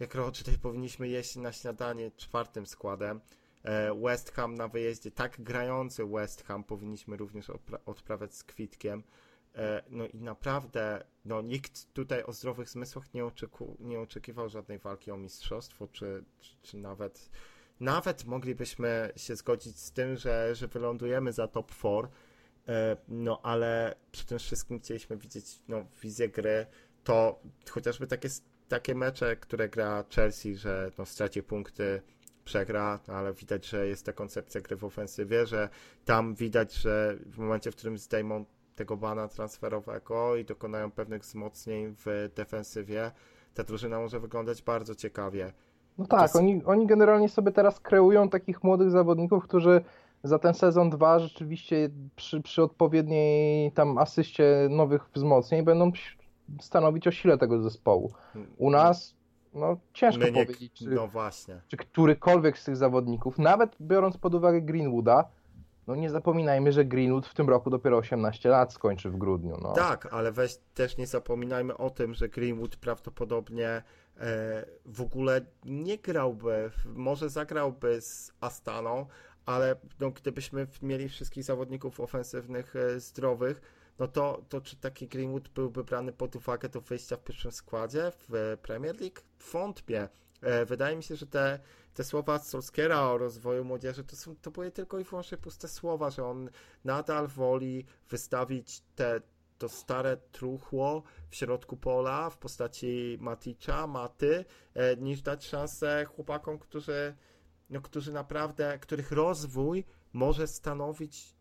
[0.00, 3.20] jak tutaj powinniśmy jeść na śniadanie czwartym składem.
[3.66, 7.50] E, West Ham na wyjeździe, tak grający West Ham powinniśmy również
[7.86, 9.02] odprawiać z kwitkiem.
[9.54, 14.78] E, no i naprawdę, no nikt tutaj o zdrowych zmysłach nie, oczeku, nie oczekiwał żadnej
[14.78, 17.30] walki o mistrzostwo, czy, czy, czy, nawet
[17.80, 22.08] nawet moglibyśmy się zgodzić z tym, że, że wylądujemy za top 4,
[22.68, 26.66] e, no ale przy tym wszystkim chcieliśmy widzieć no, wizję gry,
[27.04, 27.40] to
[27.70, 28.28] chociażby takie
[28.68, 32.02] takie mecze, które gra Chelsea, że no, straci punkty,
[32.46, 35.68] przegra, ale widać, że jest ta koncepcja gry w ofensywie, że
[36.04, 38.44] tam widać, że w momencie, w którym zdejmą
[38.74, 43.10] tego bana transferowego i dokonają pewnych wzmocnień w defensywie,
[43.54, 45.52] ta drużyna może wyglądać bardzo ciekawie.
[45.98, 46.36] No tak, jest...
[46.36, 49.80] oni, oni generalnie sobie teraz kreują takich młodych zawodników, którzy
[50.22, 55.92] za ten sezon 2 rzeczywiście przy, przy odpowiedniej tam asyście nowych wzmocnień będą
[56.60, 58.12] stanowić o sile tego zespołu.
[58.56, 59.16] U nas
[59.56, 61.60] no ciężko powiedzieć, czy, no właśnie.
[61.68, 65.24] czy którykolwiek z tych zawodników, nawet biorąc pod uwagę Greenwooda,
[65.86, 69.56] no nie zapominajmy, że Greenwood w tym roku dopiero 18 lat skończy w grudniu.
[69.62, 69.72] No.
[69.72, 73.82] Tak, ale weź też nie zapominajmy o tym, że Greenwood prawdopodobnie e,
[74.84, 79.06] w ogóle nie grałby, może zagrałby z Astaną,
[79.46, 83.60] ale no, gdybyśmy mieli wszystkich zawodników ofensywnych e, zdrowych,
[83.98, 88.12] no to, to czy taki Greenwood byłby brany pod uwagę do wyjścia w pierwszym składzie
[88.28, 89.20] w Premier League?
[89.52, 90.08] Wątpię.
[90.42, 91.58] E, wydaje mi się, że te,
[91.94, 96.10] te słowa Solskiera o rozwoju młodzieży to, są, to były tylko i wyłącznie puste słowa,
[96.10, 96.50] że on
[96.84, 99.20] nadal woli wystawić te,
[99.58, 104.44] to stare truchło w środku pola w postaci Maticza, Maty,
[104.74, 107.14] e, niż dać szansę chłopakom, którzy,
[107.70, 111.35] no, którzy naprawdę, których rozwój może stanowić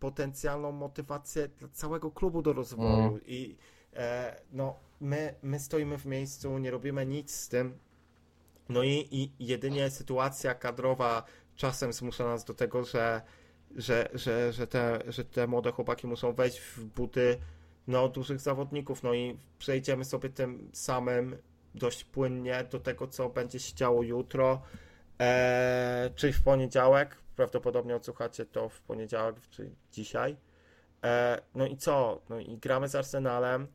[0.00, 3.08] potencjalną motywację dla całego klubu do rozwoju.
[3.08, 3.20] Mm.
[3.26, 3.56] i
[3.94, 7.78] e, no, my, my stoimy w miejscu, nie robimy nic z tym,
[8.68, 11.24] no i, i jedynie sytuacja kadrowa
[11.56, 13.22] czasem zmusza nas do tego, że,
[13.76, 17.38] że, że, że, te, że te młode chłopaki muszą wejść w buty
[17.86, 21.36] no, dużych zawodników, no i przejdziemy sobie tym samym
[21.74, 24.62] dość płynnie do tego, co będzie się działo jutro,
[25.20, 30.36] e, czyli w poniedziałek, prawdopodobnie odsłuchacie to w poniedziałek, czy dzisiaj.
[31.04, 32.22] E, no i co?
[32.28, 33.66] No i gramy z Arsenalem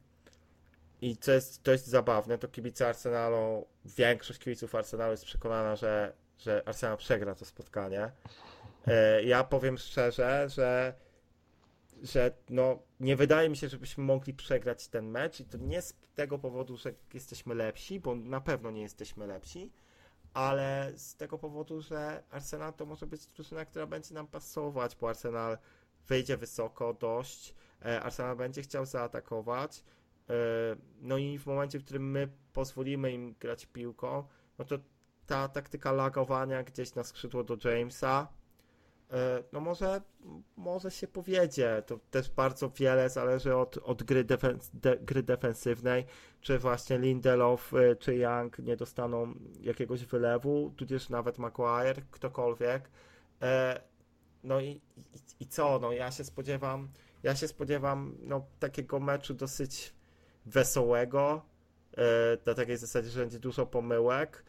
[1.01, 6.13] i co jest, to jest zabawne, to kibice Arsenalu, większość kibiców Arsenalu jest przekonana, że,
[6.37, 8.11] że Arsenal przegra to spotkanie.
[8.87, 10.93] E, ja powiem szczerze, że
[12.03, 15.95] że no, nie wydaje mi się, żebyśmy mogli przegrać ten mecz i to nie z
[16.15, 19.71] tego powodu, że jesteśmy lepsi, bo na pewno nie jesteśmy lepsi,
[20.35, 25.09] ale z tego powodu, że Arsenal to może być drużyna, która będzie nam pasować, bo
[25.09, 25.57] Arsenal
[26.07, 27.55] wejdzie wysoko dość,
[27.85, 29.83] e, Arsenal będzie chciał zaatakować,
[30.29, 30.33] e,
[31.01, 34.23] no i w momencie, w którym my pozwolimy im grać piłką,
[34.57, 34.75] no to
[35.25, 38.27] ta taktyka lagowania gdzieś na skrzydło do Jamesa,
[39.51, 40.01] no może,
[40.57, 41.83] może się powiedzie.
[41.85, 46.05] To też bardzo wiele zależy od, od gry, defens de, gry defensywnej,
[46.41, 52.89] czy właśnie Lindelof e, czy Young nie dostaną jakiegoś wylewu, tudzież nawet Maguire, ktokolwiek.
[53.41, 53.81] E,
[54.43, 54.81] no i, i,
[55.39, 55.79] i co?
[55.79, 56.89] No ja się spodziewam,
[57.23, 59.93] ja się spodziewam no, takiego meczu dosyć
[60.45, 61.41] wesołego,
[62.45, 64.43] na takiej zasadzie, że będzie dużo pomyłek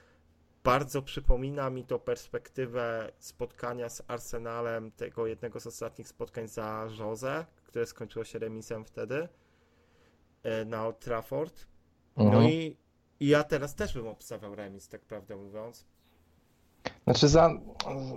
[0.67, 7.47] bardzo przypomina mi to perspektywę spotkania z Arsenalem, tego jednego z ostatnich spotkań za Jose,
[7.65, 9.29] które skończyło się remisem wtedy
[10.43, 11.67] e, na Old Trafford.
[12.17, 12.45] No mhm.
[12.45, 12.77] i,
[13.21, 15.87] i ja teraz też bym obstawiał remis, tak prawdę mówiąc.
[17.05, 17.51] Znaczy za,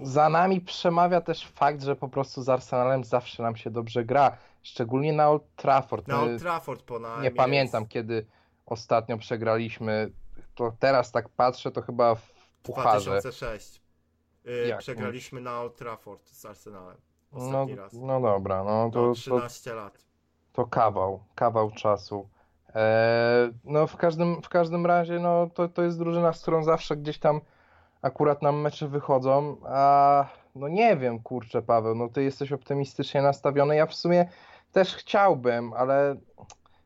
[0.03, 4.37] za nami przemawia też fakt, że po prostu z Arsenalem zawsze nam się dobrze gra,
[4.61, 6.07] szczególnie na Old Trafford.
[6.07, 8.25] Na Old Trafford po Nie pamiętam, kiedy
[8.65, 10.11] ostatnio przegraliśmy.
[10.55, 13.11] To teraz tak patrzę, to chyba w pucharze.
[13.11, 13.81] 2006.
[14.45, 16.97] Yy, przegraliśmy na Old Trafford z Arsenalem.
[17.31, 17.93] No, raz.
[17.93, 20.05] no dobra, no to, no, 13 to, lat.
[20.53, 22.29] to kawał, kawał czasu.
[22.75, 26.97] E, no w każdym, w każdym razie no, to, to jest drużyna, z którą zawsze
[26.97, 27.41] gdzieś tam
[28.01, 33.75] akurat nam mecze wychodzą, a no nie wiem, kurczę Paweł, no ty jesteś optymistycznie nastawiony,
[33.75, 34.29] ja w sumie
[34.71, 36.15] też chciałbym, ale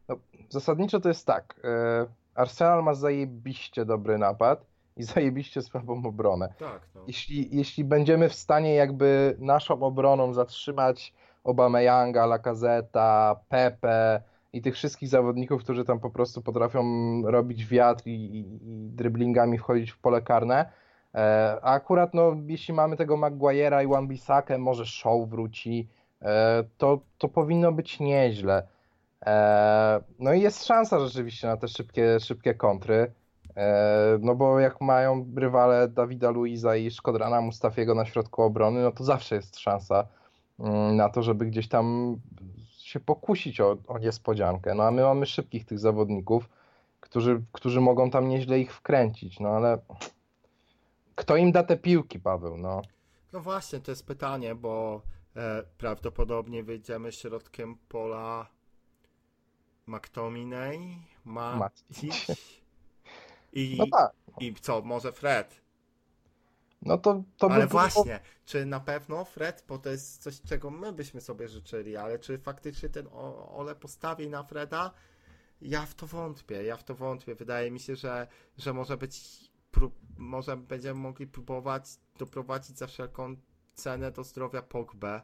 [0.07, 0.15] no,
[0.49, 2.05] zasadniczo to jest tak, e,
[2.35, 4.65] Arsenal ma zajebiście dobry napad
[4.97, 6.53] i zajebiście słabą obronę.
[6.59, 7.01] Tak, no.
[7.07, 11.13] Jeśli, jeśli będziemy w stanie jakby naszą obroną zatrzymać
[11.43, 14.21] Obameyanga, Lacazeta, Pepe
[14.53, 16.83] i tych wszystkich zawodników, którzy tam po prostu potrafią
[17.21, 20.71] robić wiatr i, i, i driblingami wchodzić w pole karne,
[21.15, 25.87] e, a akurat no, jeśli mamy tego Maguire'a i Wan-Bissakę, może Show wróci,
[26.21, 28.67] e, to, to powinno być nieźle.
[29.25, 33.11] E, no i jest szansa rzeczywiście na te szybkie, szybkie kontry.
[33.57, 38.91] E, no bo jak mają rywale Dawida Luiza i Szkodrana Mustafiego na środku obrony, no
[38.91, 40.07] to zawsze jest szansa
[40.59, 42.17] mm, na to, żeby gdzieś tam
[42.69, 44.75] się pokusić o, o niespodziankę.
[44.75, 46.49] No a my mamy szybkich tych zawodników,
[46.99, 49.77] którzy, którzy mogą tam nieźle ich wkręcić, no ale
[51.15, 52.81] kto im da te piłki, Paweł, no?
[53.33, 55.01] No właśnie, to jest pytanie, bo
[55.35, 58.47] e, prawdopodobnie wyjdziemy środkiem pola
[59.87, 62.27] McTominay, Matic
[63.53, 64.11] i, no tak.
[64.39, 65.63] i co, może Fred.
[66.85, 68.19] No to, to ale by właśnie, było...
[68.45, 72.37] czy na pewno Fred, bo to jest coś, czego my byśmy sobie życzyli, ale czy
[72.37, 73.07] faktycznie ten
[73.49, 74.91] Ole postawi na Freda?
[75.61, 77.35] Ja w to wątpię, ja w to wątpię.
[77.35, 78.27] Wydaje mi się, że,
[78.57, 79.41] że może być,
[79.71, 81.83] prób, może będziemy mogli próbować
[82.17, 83.35] doprowadzić za wszelką
[83.73, 85.21] cenę do zdrowia Pogbę,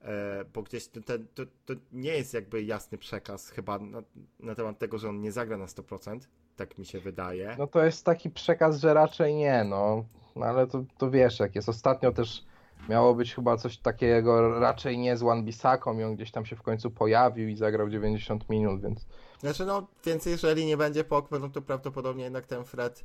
[0.00, 4.02] e, bo gdzieś to, to, to, to, nie jest jakby jasny przekaz chyba na,
[4.40, 6.20] na temat tego, że on nie zagra na 100%,
[6.56, 7.56] tak mi się wydaje.
[7.58, 10.04] No to jest taki przekaz, że raczej nie, no.
[10.36, 11.68] No ale to, to wiesz, jak jest.
[11.68, 12.44] Ostatnio też
[12.88, 16.56] miało być chyba coś takiego raczej nie z One Bisaką i on gdzieś tam się
[16.56, 19.06] w końcu pojawił i zagrał 90 minut, więc...
[19.40, 23.04] Znaczy no, więc jeżeli nie będzie Pogba, no to prawdopodobnie jednak ten Fred,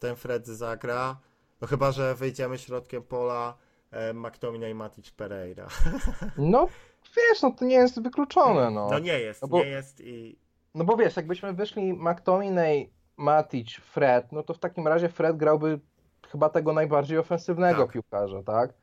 [0.00, 1.16] ten Fred zagra.
[1.60, 3.54] No chyba, że wyjdziemy środkiem pola
[3.90, 5.68] e, McTominay i Matic Pereira.
[6.38, 6.68] No,
[7.16, 8.88] wiesz, no to nie jest wykluczone, no.
[8.90, 10.38] No nie jest, no bo, nie jest i...
[10.74, 15.80] No bo wiesz, jakbyśmy wyszli McTominay, Matic, Fred, no to w takim razie Fred grałby
[16.28, 17.92] chyba tego najbardziej ofensywnego tak.
[17.92, 18.74] piłkarza, tak?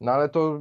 [0.00, 0.60] No ale to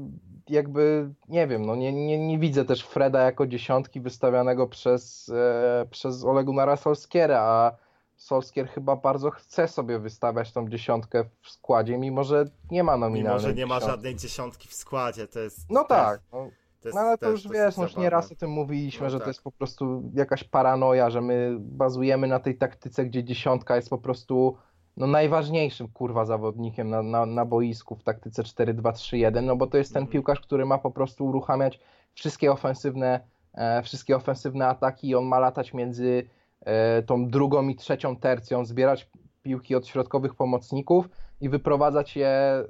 [0.50, 5.86] jakby, nie wiem, no nie, nie, nie widzę też Freda jako dziesiątki wystawianego przez, e,
[5.92, 7.72] przez Olegunara Solskiera, a
[8.18, 13.24] Solskier chyba bardzo chce sobie wystawiać tą dziesiątkę w składzie, mimo że nie ma nominalnej
[13.24, 15.70] Mimo, że nie ma żadnej dziesiątki w składzie, to jest...
[15.70, 16.50] No tak, no,
[16.86, 19.26] no ale to już wiesz, no już nieraz o tym mówiliśmy, no, że tak.
[19.26, 23.90] to jest po prostu jakaś paranoja, że my bazujemy na tej taktyce, gdzie dziesiątka jest
[23.90, 24.58] po prostu
[24.98, 29.94] no najważniejszym kurwa zawodnikiem na, na, na boisku w taktyce 4-2-3-1, no bo to jest
[29.94, 30.12] ten mhm.
[30.12, 31.80] piłkarz, który ma po prostu uruchamiać
[32.14, 33.20] wszystkie ofensywne,
[33.54, 36.30] e, wszystkie ofensywne ataki i on ma latać między
[36.62, 39.10] e, tą drugą i trzecią tercją, zbierać
[39.42, 41.10] piłki od środkowych pomocników
[41.42, 42.66] i wyprowadzać je e,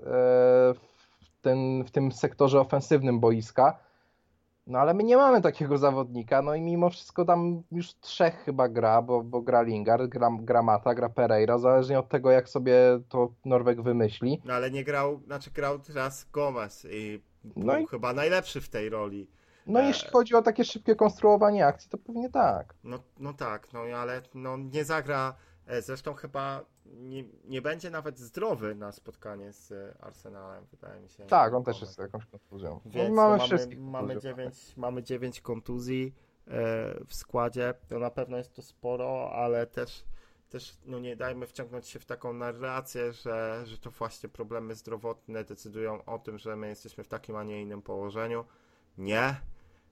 [1.21, 3.79] w, ten, w tym sektorze ofensywnym boiska.
[4.69, 8.69] No ale my nie mamy takiego zawodnika, no i mimo wszystko tam już trzech chyba
[8.69, 12.75] gra, bo, bo gra Lingard, gra, gra Mata, gra Pereira, zależnie od tego jak sobie
[13.09, 14.41] to Norweg wymyśli.
[14.45, 17.21] No ale nie grał, znaczy grał teraz Gomez i
[17.55, 17.87] no był i...
[17.87, 19.27] chyba najlepszy w tej roli.
[19.67, 19.87] No e...
[19.87, 22.73] jeśli chodzi o takie szybkie konstruowanie akcji, to pewnie tak.
[22.83, 25.35] No, no tak, no ale no, nie zagra,
[25.81, 31.25] zresztą chyba nie, nie będzie nawet zdrowy na spotkanie z Arsenalem, wydaje mi się.
[31.25, 32.81] Tak, on też jest z jakąś kontuzją.
[32.85, 33.37] No, Więc no, mamy,
[33.77, 36.15] mamy, mamy, 9, mamy 9 kontuzji
[36.47, 36.51] e,
[37.05, 37.73] w składzie.
[37.87, 40.05] To na pewno jest to sporo, ale też,
[40.49, 45.43] też no nie dajmy wciągnąć się w taką narrację, że, że to właśnie problemy zdrowotne
[45.43, 48.45] decydują o tym, że my jesteśmy w takim, a nie innym położeniu.
[48.97, 49.35] Nie.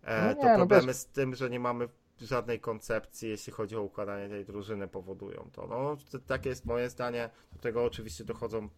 [0.04, 1.90] E, no nie to no problemy z tym, że nie mamy
[2.22, 5.68] żadnej koncepcji, jeśli chodzi o układanie tej drużyny, powodują to.
[5.68, 7.30] No, to, takie jest moje zdanie.
[7.54, 8.70] Do tego oczywiście dochodzą,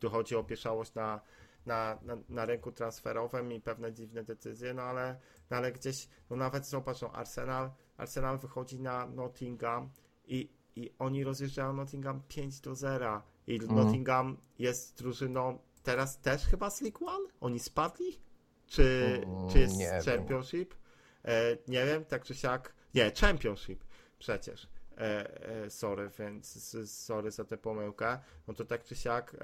[0.00, 1.20] dochodzi opieszałość na,
[1.66, 5.16] na, na, na rynku transferowym i pewne dziwne decyzje, no ale,
[5.50, 9.90] no ale gdzieś, no nawet zobacz, no Arsenal, Arsenal wychodzi na Nottingham
[10.26, 13.74] i, i oni rozjeżdżają Nottingham 5 do 0 i mhm.
[13.74, 17.28] Nottingham jest drużyną teraz też chyba z League One?
[17.40, 18.18] Oni spadli?
[18.66, 20.74] Czy, mm, czy jest Championship?
[20.74, 20.85] Wiem.
[21.26, 22.74] E, nie wiem, tak czy siak.
[22.94, 23.84] Nie, Championship
[24.18, 24.68] przecież.
[24.98, 28.18] E, e, sorry, więc sorry za tę pomyłkę.
[28.48, 29.36] No to tak czy siak,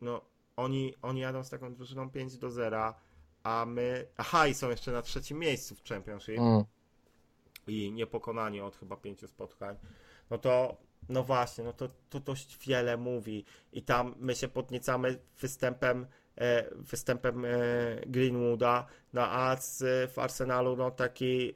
[0.00, 0.20] no
[0.56, 2.94] oni, oni jadą z taką drużyną 5 do 0,
[3.42, 4.06] a my.
[4.16, 6.38] Aha, i są jeszcze na trzecim miejscu w Championship.
[6.38, 6.64] Mm.
[7.66, 9.76] I niepokonani od chyba pięciu spotkań.
[10.30, 10.76] No to
[11.08, 13.44] no właśnie, no to, to dość wiele mówi.
[13.72, 16.06] I tam my się podniecamy występem
[16.76, 17.46] występem
[18.06, 21.54] Greenwooda, no a z, w Arsenalu no taki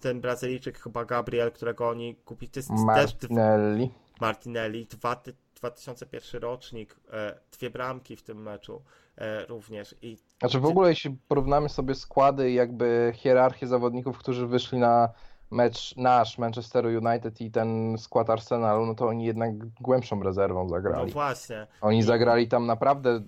[0.00, 3.88] ten Brazylijczyk chyba Gabriel, którego oni kupili, to jest Martinelli.
[3.88, 5.22] też Martinelli, dwa,
[5.54, 6.96] 2001 rocznik,
[7.52, 8.82] dwie bramki w tym meczu
[9.48, 9.94] również.
[10.02, 15.08] I znaczy w ogóle jeśli porównamy sobie składy i jakby hierarchię zawodników, którzy wyszli na
[15.50, 21.06] mecz nasz, Manchester United i ten skład Arsenalu, no to oni jednak głębszą rezerwą zagrali.
[21.06, 21.66] No właśnie.
[21.80, 23.20] Oni zagrali tam naprawdę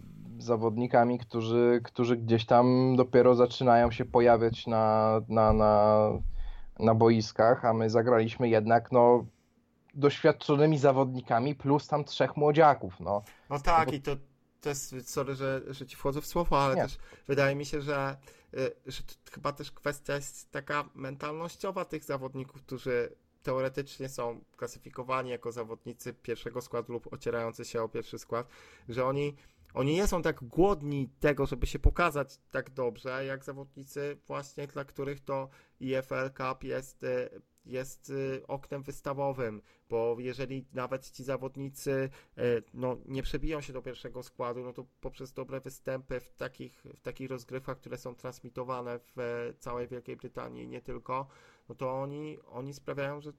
[0.43, 6.09] zawodnikami, którzy, którzy gdzieś tam dopiero zaczynają się pojawiać na, na, na,
[6.79, 9.27] na boiskach, a my zagraliśmy jednak no
[9.95, 13.01] doświadczonymi zawodnikami plus tam trzech młodziaków.
[13.01, 13.95] No, no tak, bo...
[13.95, 14.17] i to,
[14.67, 16.83] jest, sorry, że, że ci wchodzę w słowo, ale Nie.
[16.83, 18.17] też wydaje mi się, że
[18.59, 25.53] Y, że chyba też kwestia jest taka mentalnościowa tych zawodników, którzy teoretycznie są klasyfikowani jako
[25.53, 28.49] zawodnicy pierwszego składu lub ocierający się o pierwszy skład,
[28.89, 29.37] że oni,
[29.75, 34.85] oni nie są tak głodni tego, żeby się pokazać tak dobrze, jak zawodnicy właśnie, dla
[34.85, 35.49] których to
[35.81, 42.97] EFL Cup jest y, jest y, oknem wystawowym, bo jeżeli nawet ci zawodnicy y, no,
[43.07, 47.31] nie przebiją się do pierwszego składu, no to poprzez dobre występy w takich, w takich
[47.31, 51.27] rozgrywkach, które są transmitowane w e, całej Wielkiej Brytanii nie tylko,
[51.69, 53.33] no to oni, oni sprawiają, że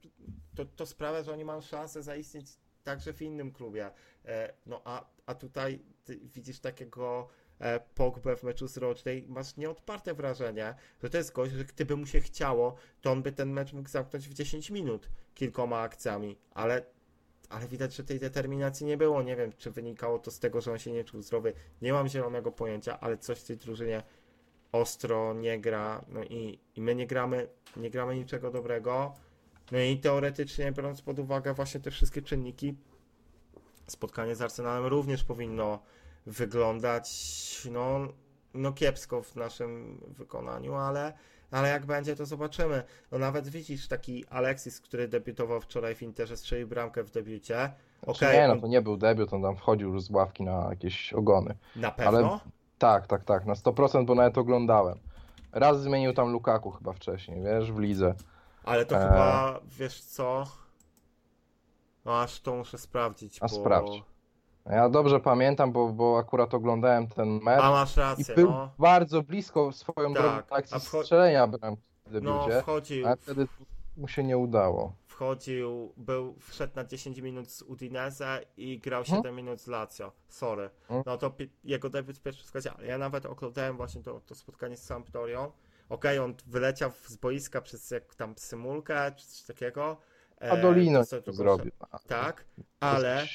[0.55, 2.47] to, to sprawia, że oni mają szansę zaistnieć
[2.83, 3.91] także w innym klubie.
[4.25, 7.29] E, no a, a tutaj widzisz takiego
[7.63, 11.95] E, Pogbę w meczu z Rocznej, masz nieodparte wrażenie, że to jest gość, że gdyby
[11.95, 16.37] mu się chciało, to on by ten mecz mógł zamknąć w 10 minut kilkoma akcjami,
[16.51, 16.85] ale,
[17.49, 19.21] ale widać, że tej determinacji nie było.
[19.21, 21.53] Nie wiem, czy wynikało to z tego, że on się nie czuł zdrowy.
[21.81, 24.03] Nie mam zielonego pojęcia, ale coś w tej drużynie
[24.71, 29.15] ostro nie gra, no i, i my nie gramy, nie gramy niczego dobrego.
[29.73, 32.75] No i teoretycznie, biorąc pod uwagę właśnie te wszystkie czynniki,
[33.87, 35.79] spotkanie z Arsenalem również powinno
[36.25, 37.07] wyglądać
[37.71, 37.99] no,
[38.53, 41.13] no kiepsko w naszym wykonaniu, ale,
[41.51, 42.83] ale jak będzie, to zobaczymy.
[43.11, 47.71] No nawet widzisz taki Alexis, który debiutował wczoraj w Interze, strzelił bramkę w debiucie.
[48.03, 50.67] Znaczy okay, nie, no to nie był debiut, on tam wchodził już z ławki na
[50.69, 51.55] jakieś ogony.
[51.75, 52.17] Na pewno?
[52.19, 52.39] Ale,
[52.77, 54.99] tak, tak, tak, na 100%, bo nawet oglądałem.
[55.51, 58.15] Raz zmienił tam Lukaku chyba wcześniej, wiesz, w lidze.
[58.63, 58.99] Ale to e...
[58.99, 60.43] chyba, wiesz co,
[62.05, 63.37] no aż to muszę sprawdzić.
[63.41, 63.55] A bo...
[63.55, 64.03] sprawdź.
[64.65, 67.63] Ja dobrze pamiętam, bo, bo akurat oglądałem ten mecz.
[67.63, 68.69] A masz rację, i był no.
[68.79, 71.03] bardzo blisko swoją tak, drogą akcji wcho...
[71.03, 73.47] strzelenia bramki w debiucie, no, wchodził, a wtedy
[73.97, 74.93] mu się nie udało.
[75.07, 79.35] Wchodził, był, wszedł na 10 minut z Udinese i grał 7 hmm?
[79.35, 80.11] minut z Lazio.
[80.27, 80.69] Sorry.
[80.87, 81.03] Hmm?
[81.05, 81.31] No to
[81.63, 85.51] jego debiut w pierwszym składzie, ale ja nawet oglądałem właśnie to, to spotkanie z Sampdorią.
[85.93, 89.97] Okej, okay, on wyleciał z boiska przez jak tam symulkę czy coś takiego.
[90.39, 91.71] A Dolino e, to zrobił.
[92.07, 92.45] Tak,
[92.79, 93.27] ale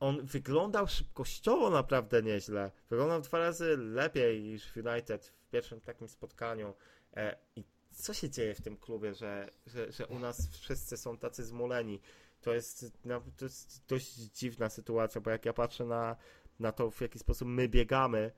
[0.00, 2.70] on wyglądał szybkościowo naprawdę nieźle.
[2.90, 6.74] Wyglądał dwa razy lepiej niż w United w pierwszym takim spotkaniu.
[7.16, 11.18] E, I co się dzieje w tym klubie, że, że, że u nas wszyscy są
[11.18, 12.00] tacy zmuleni?
[12.40, 16.16] To jest, no, to jest dość dziwna sytuacja, bo jak ja patrzę na,
[16.60, 18.32] na to, w jaki sposób my biegamy,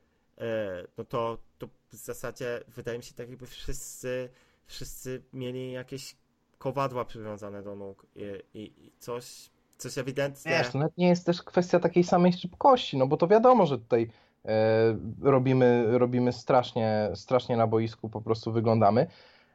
[0.98, 4.28] no to, to w zasadzie wydaje mi się tak, jakby wszyscy,
[4.66, 6.16] wszyscy mieli jakieś
[6.58, 8.22] kowadła przywiązane do nóg i,
[8.58, 10.50] i, i coś coś ewidentnie...
[10.50, 13.78] Wiesz, to nawet nie jest też kwestia takiej samej szybkości, no bo to wiadomo, że
[13.78, 14.10] tutaj
[14.44, 19.06] e, robimy, robimy strasznie, strasznie na boisku, po prostu wyglądamy,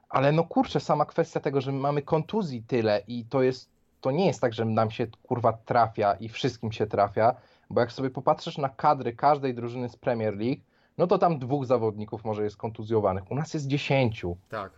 [0.10, 3.70] ale no kurczę, sama kwestia tego, że mamy kontuzji tyle i to jest,
[4.02, 7.36] to nie jest tak, że nam się kurwa trafia i wszystkim się trafia,
[7.70, 10.62] bo jak sobie popatrzysz na kadry każdej drużyny z Premier League,
[10.98, 13.32] no to tam dwóch zawodników może jest kontuzjowanych.
[13.32, 14.38] U nas jest dziesięciu.
[14.50, 14.72] Tak.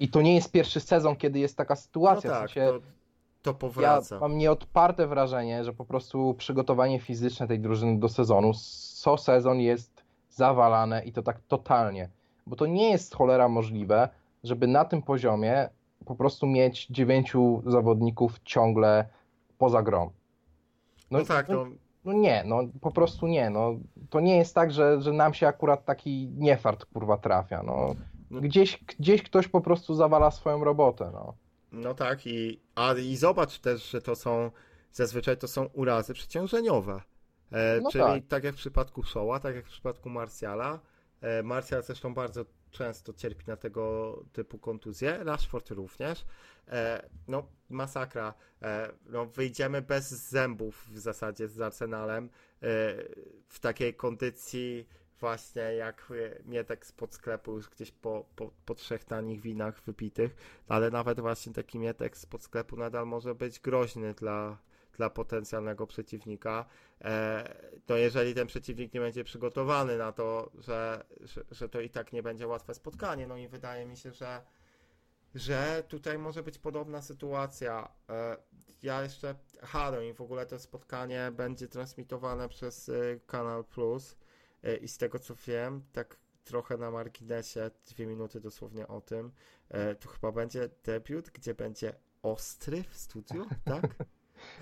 [0.00, 2.30] I to nie jest pierwszy sezon, kiedy jest taka sytuacja.
[2.30, 2.80] No tak, w sensie, to
[3.46, 4.14] to powraca.
[4.14, 8.52] Ja mam nieodparte wrażenie, że po prostu przygotowanie fizyczne tej drużyny do sezonu
[8.94, 12.08] co sezon jest zawalane i to tak totalnie.
[12.46, 14.08] Bo to nie jest cholera możliwe,
[14.44, 15.68] żeby na tym poziomie
[16.04, 19.08] po prostu mieć dziewięciu zawodników ciągle
[19.58, 20.10] poza grą.
[21.10, 21.66] No, no tak, no,
[22.12, 22.18] no.
[22.18, 23.50] nie, no po prostu nie.
[23.50, 23.76] No,
[24.10, 27.62] to nie jest tak, że, że nam się akurat taki niefart kurwa trafia.
[27.62, 27.94] No.
[28.30, 28.40] no.
[28.40, 31.10] Gdzieś, gdzieś ktoś po prostu zawala swoją robotę.
[31.12, 31.34] No.
[31.72, 34.50] No tak, i, a, i zobacz też, że to są
[34.92, 37.02] zazwyczaj to są urazy przeciążeniowe.
[37.52, 38.26] E, no czyli tak.
[38.28, 38.44] tak.
[38.44, 40.80] jak w przypadku Showa, tak jak w przypadku Marsjala.
[41.20, 46.24] E, Marsjal zresztą bardzo często cierpi na tego typu kontuzje, Rashford również.
[46.68, 48.34] E, no, masakra.
[48.62, 52.28] E, no, wyjdziemy bez zębów w zasadzie z Arsenalem e,
[53.48, 54.86] w takiej kondycji
[55.20, 56.12] właśnie jak
[56.44, 60.36] mietek spod sklepu już gdzieś po, po, po trzech tanich winach wypitych,
[60.68, 64.58] ale nawet właśnie taki mietek spod sklepu nadal może być groźny dla,
[64.96, 66.64] dla potencjalnego przeciwnika,
[67.00, 67.54] e,
[67.86, 72.12] to jeżeli ten przeciwnik nie będzie przygotowany na to, że, że, że to i tak
[72.12, 74.42] nie będzie łatwe spotkanie, no i wydaje mi się, że
[75.36, 77.88] że tutaj może być podobna sytuacja.
[78.08, 78.36] E,
[78.82, 79.34] ja jeszcze,
[79.92, 82.90] no i w ogóle to spotkanie będzie transmitowane przez
[83.26, 84.16] Kanal Plus
[84.82, 89.32] i z tego co wiem, tak trochę na marginesie, dwie minuty dosłownie o tym,
[90.00, 93.94] to chyba będzie debiut, gdzie będzie Ostry w studiu, tak?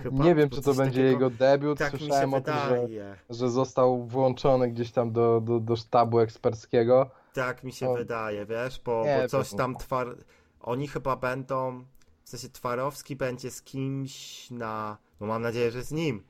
[0.03, 1.09] Chyba, nie wiem, czy to będzie takiego...
[1.11, 1.79] jego debiut.
[1.79, 2.89] Tak Słyszałem o tym, że,
[3.31, 7.11] że, został włączony gdzieś tam do, do, do sztabu eksperckiego.
[7.33, 7.95] Tak mi się o...
[7.95, 10.17] wydaje, wiesz, bo, bo coś tam twar...
[10.65, 11.85] Oni chyba będą,
[12.25, 16.25] w sensie Twarowski będzie z kimś na, no mam nadzieję, że z nim.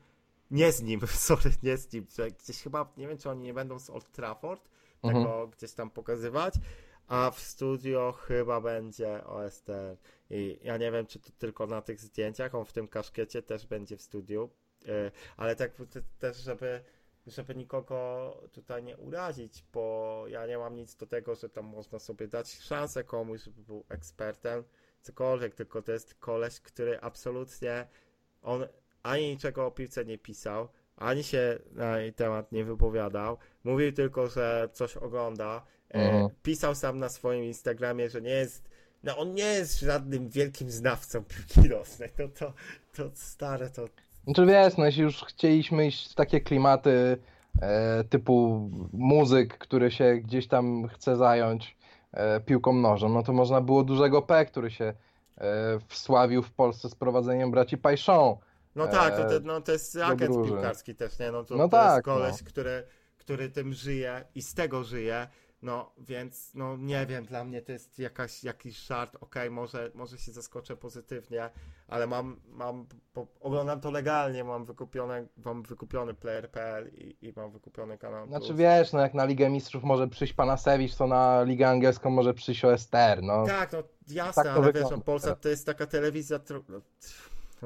[0.51, 2.07] Nie z nim, sorry, nie z nim.
[2.43, 4.69] Gdzieś chyba, nie wiem, czy oni nie będą z Old Trafford
[5.01, 5.49] tego mhm.
[5.49, 6.53] gdzieś tam pokazywać,
[7.07, 9.97] a w studio chyba będzie OSTR.
[10.29, 13.67] I ja nie wiem, czy to tylko na tych zdjęciach, on w tym kaszkiecie też
[13.67, 14.49] będzie w studiu,
[14.87, 15.71] e, ale tak
[16.19, 16.83] też, żeby,
[17.27, 21.99] żeby nikogo tutaj nie urazić, bo ja nie mam nic do tego, że tam można
[21.99, 24.63] sobie dać szansę komuś, żeby był ekspertem,
[25.01, 27.87] cokolwiek, tylko to jest koleś, który absolutnie,
[28.41, 28.67] on
[29.03, 34.27] ani niczego o piłce nie pisał, ani się na jej temat nie wypowiadał, mówił tylko,
[34.27, 36.29] że coś ogląda, e, mhm.
[36.43, 41.23] pisał sam na swoim Instagramie, że nie jest no on nie jest żadnym wielkim znawcą
[41.23, 42.53] piłki nożnej, no to,
[42.93, 43.85] to stare to...
[44.25, 47.17] Znaczy wiesz, no jeśli już chcieliśmy iść w takie klimaty
[47.61, 51.77] e, typu muzyk, który się gdzieś tam chce zająć
[52.11, 54.93] e, piłką nożną, no to można było dużego P, który się e,
[55.87, 58.37] wsławił w Polsce z prowadzeniem braci Pajszą.
[58.75, 61.31] No tak, to, to, no, to jest agent piłkarski też, nie?
[61.31, 62.47] No to, no to tak, jest koleś, no.
[62.47, 62.83] który,
[63.17, 65.27] który tym żyje i z tego żyje
[65.65, 69.91] no, więc no nie wiem, dla mnie to jest jakaś, jakiś żart, okej, okay, może,
[69.95, 71.49] może się zaskoczę pozytywnie,
[71.87, 77.51] ale mam, mam bo oglądam to legalnie, mam wykupione, mam wykupiony player.pl i, i mam
[77.51, 78.27] wykupiony kanał.
[78.27, 78.59] Znaczy Plus.
[78.59, 82.65] wiesz, no jak na Ligę Mistrzów może przyjść Panasewicz, to na Ligę Angielską może przyjść
[82.65, 83.45] OSTR, no.
[83.45, 86.39] Tak, no jasne, tak ale wiesz, no, Polsat to jest taka telewizja,
[86.69, 86.81] no,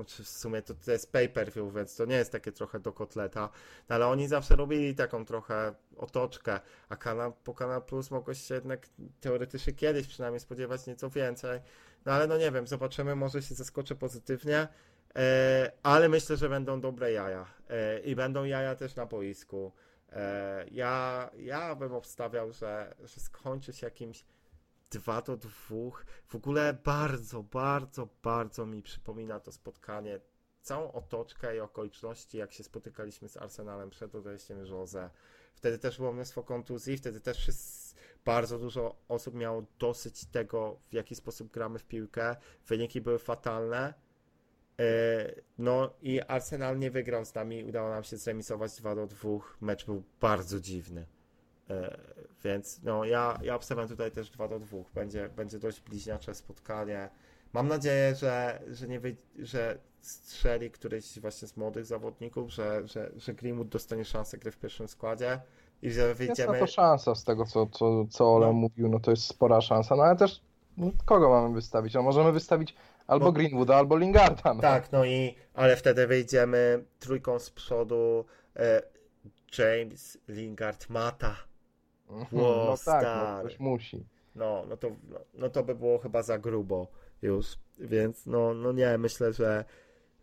[0.04, 3.50] znaczy w sumie to, to jest pay-per-view, więc to nie jest takie trochę do kotleta,
[3.90, 6.98] no ale oni zawsze robili taką trochę otoczkę, a
[7.44, 8.88] po Kanal Plus mogło się jednak
[9.22, 11.60] teoretycznie kiedyś przynajmniej spodziewać nieco więcej,
[12.06, 14.68] no ale no nie wiem, zobaczymy, może się zaskoczę pozytywnie,
[15.16, 19.72] e, ale myślę, że będą dobre jaja e, i będą jaja też na boisku.
[20.12, 24.26] E, ja, ja bym obstawiał, że, że skończy się jakimś
[24.92, 25.50] 2 do 2.
[26.26, 30.20] W ogóle bardzo, bardzo, bardzo mi przypomina to spotkanie.
[30.62, 35.10] Całą otoczkę i okoliczności, jak się spotykaliśmy z Arsenalem przed odejściem Jose.
[35.54, 37.52] Wtedy też było mnóstwo kontuzji, wtedy też
[38.26, 42.36] bardzo dużo osób miało dosyć tego, w jaki sposób gramy w piłkę.
[42.68, 43.94] Wyniki były fatalne.
[44.80, 49.30] E, no i Arsenal nie wygrał z nami, udało nam się zremisować 2 do 2.
[49.62, 51.06] Mecz był bardzo dziwny.
[51.70, 51.98] E,
[52.44, 54.78] więc no, ja, ja obstawiam tutaj też 2 do 2.
[54.96, 57.10] Będzie, będzie dość bliźniacze spotkanie.
[57.54, 63.12] Mam nadzieję, że, że, nie wy, że strzeli któryś właśnie z młodych zawodników, że, że,
[63.16, 65.42] że Greenwood dostanie szansę gry w pierwszym składzie
[65.82, 66.58] i że wyjdziemy...
[66.58, 68.54] Jest to szansa z tego, co, co, co Ole no.
[68.54, 70.42] mówił, no to jest spora szansa, no ale też
[70.78, 71.94] no, kogo mamy wystawić?
[71.94, 72.76] No możemy wystawić
[73.08, 73.32] albo no.
[73.32, 74.54] Greenwooda, albo Lingarda.
[74.54, 74.62] No.
[74.62, 78.82] Tak, no i ale wtedy wyjdziemy trójką z przodu e,
[79.58, 81.49] James, Lingard, Mata
[82.10, 84.06] Ło, no tak, no, ktoś musi.
[84.36, 86.88] No, no to, no, no to by było chyba za grubo
[87.22, 87.46] już,
[87.80, 89.66] więc no, no nie, myślę, że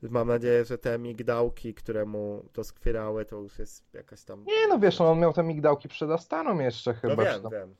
[0.02, 4.44] mam nadzieję, że te migdałki, które mu doskwierały, to już jest jakaś tam...
[4.44, 7.14] Nie, no wiesz, no, on miał te migdałki przed Astaną jeszcze chyba.
[7.14, 7.74] No wiem, czy, wiem.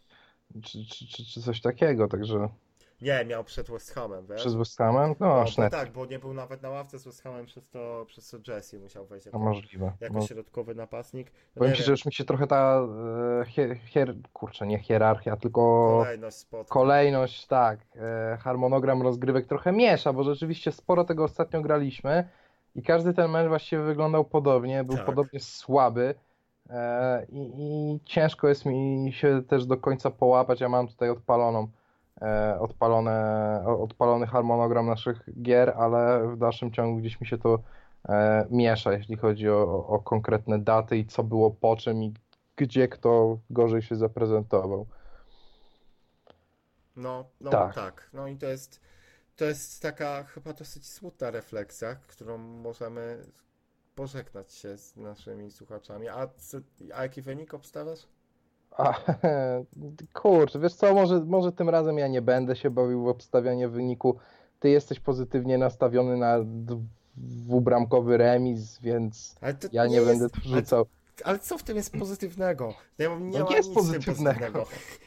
[0.62, 2.48] Czy, czy, czy, czy coś takiego, także...
[3.02, 4.40] Nie, miał przed West Hamem, wiesz?
[4.40, 5.14] Przez West Hamem?
[5.20, 8.30] No, no tak, bo nie był nawet na ławce z West Hamem, przez to, przez
[8.30, 9.92] to Jesse musiał wejść jako, no, możliwe.
[10.00, 10.26] jako no.
[10.26, 11.32] środkowy napastnik.
[11.56, 12.80] No Powiem ci, że już mi się trochę ta
[13.40, 15.60] e, hier, hier, kurczę, nie hierarchia, tylko
[15.98, 16.72] kolejność, spotkań.
[16.72, 22.28] kolejność tak, e, harmonogram rozgrywek trochę miesza, bo rzeczywiście sporo tego ostatnio graliśmy
[22.74, 25.06] i każdy ten mecz właściwie wyglądał podobnie, był tak.
[25.06, 26.14] podobnie słaby.
[26.70, 30.60] E, i, I ciężko jest mi się też do końca połapać.
[30.60, 31.68] Ja mam tutaj odpaloną
[32.60, 37.58] odpalone, odpalony harmonogram naszych gier, ale w dalszym ciągu gdzieś mi się to
[38.08, 42.14] e, miesza, jeśli chodzi o, o konkretne daty i co było po czym i
[42.56, 44.86] gdzie kto gorzej się zaprezentował.
[46.96, 47.74] No, no tak.
[47.74, 48.10] tak.
[48.12, 48.80] No i to jest,
[49.36, 53.26] to jest taka chyba dosyć smutna refleksja, którą możemy
[53.94, 56.08] pożegnać się z naszymi słuchaczami.
[56.08, 56.28] A,
[56.94, 58.06] a jaki wynik obstawiasz?
[58.76, 58.94] A,
[60.22, 64.16] kurczę, wiesz co, może, może tym razem ja nie będę się bawił w obstawianie wyniku.
[64.60, 66.38] Ty jesteś pozytywnie nastawiony na
[67.16, 69.36] dwubramkowy remis, więc
[69.72, 70.86] ja nie, nie będę tu rzucał.
[71.16, 72.74] Ale, ale, co w tym jest pozytywnego?
[72.98, 74.34] Nie, nie no jest pozytywnego.
[74.34, 74.66] pozytywnego.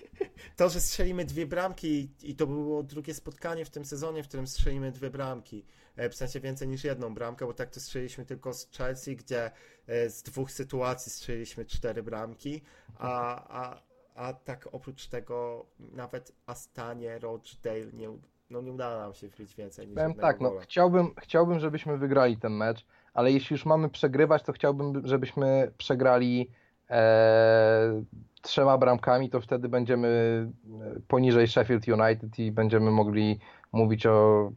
[0.56, 4.48] To, że strzelimy dwie bramki i to było drugie spotkanie w tym sezonie, w którym
[4.48, 5.66] strzelimy dwie bramki.
[5.96, 9.52] E, w sensie więcej niż jedną bramkę, bo tak to strzeliliśmy tylko z Chelsea, gdzie
[9.88, 12.62] e, z dwóch sytuacji strzeliliśmy cztery bramki,
[12.98, 13.82] a, a,
[14.16, 18.10] a tak oprócz tego nawet Astanie, Rochdale nie,
[18.50, 22.38] no nie udało nam się wbić więcej niż Powiem tak, no, chciałbym, chciałbym, żebyśmy wygrali
[22.38, 26.50] ten mecz, ale jeśli już mamy przegrywać, to chciałbym, żebyśmy przegrali
[26.90, 28.04] e,
[28.42, 33.40] trzema bramkami, to wtedy będziemy e, poniżej Sheffield United i będziemy mogli
[33.72, 34.52] mówić o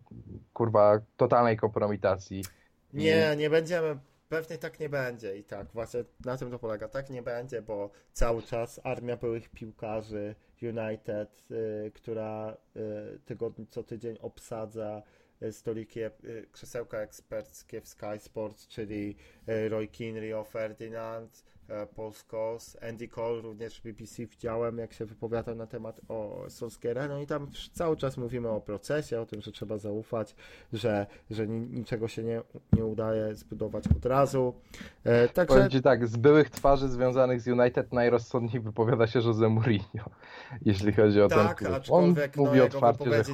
[0.53, 2.45] kurwa totalnej kompromitacji.
[2.93, 3.99] Nie, nie będziemy.
[4.29, 6.89] Pewnie tak nie będzie i tak, właśnie na tym to polega.
[6.89, 13.83] Tak nie będzie, bo cały czas armia byłych piłkarzy United, y, która y, tygodni, co
[13.83, 15.03] tydzień obsadza
[15.51, 16.01] stoliki,
[16.53, 19.17] krzesełka eksperckie w Sky Sports, czyli
[19.69, 25.55] Roy Keane, Rio Ferdinand, E, Polskos, Andy Cole również w BBC widziałem, jak się wypowiadał
[25.55, 29.53] na temat o Solskiera, no i tam cały czas mówimy o procesie, o tym, że
[29.53, 30.35] trzeba zaufać,
[30.73, 32.43] że, że niczego się nie,
[32.73, 34.55] nie udaje zbudować od razu.
[35.05, 35.55] E, także...
[35.55, 40.11] Powiem Ci tak, z byłych twarzy związanych z United najrozsądniej wypowiada się Jose Mourinho,
[40.65, 41.83] jeśli chodzi o tak, ten klub.
[41.91, 43.25] On no, mówi otwarcie, że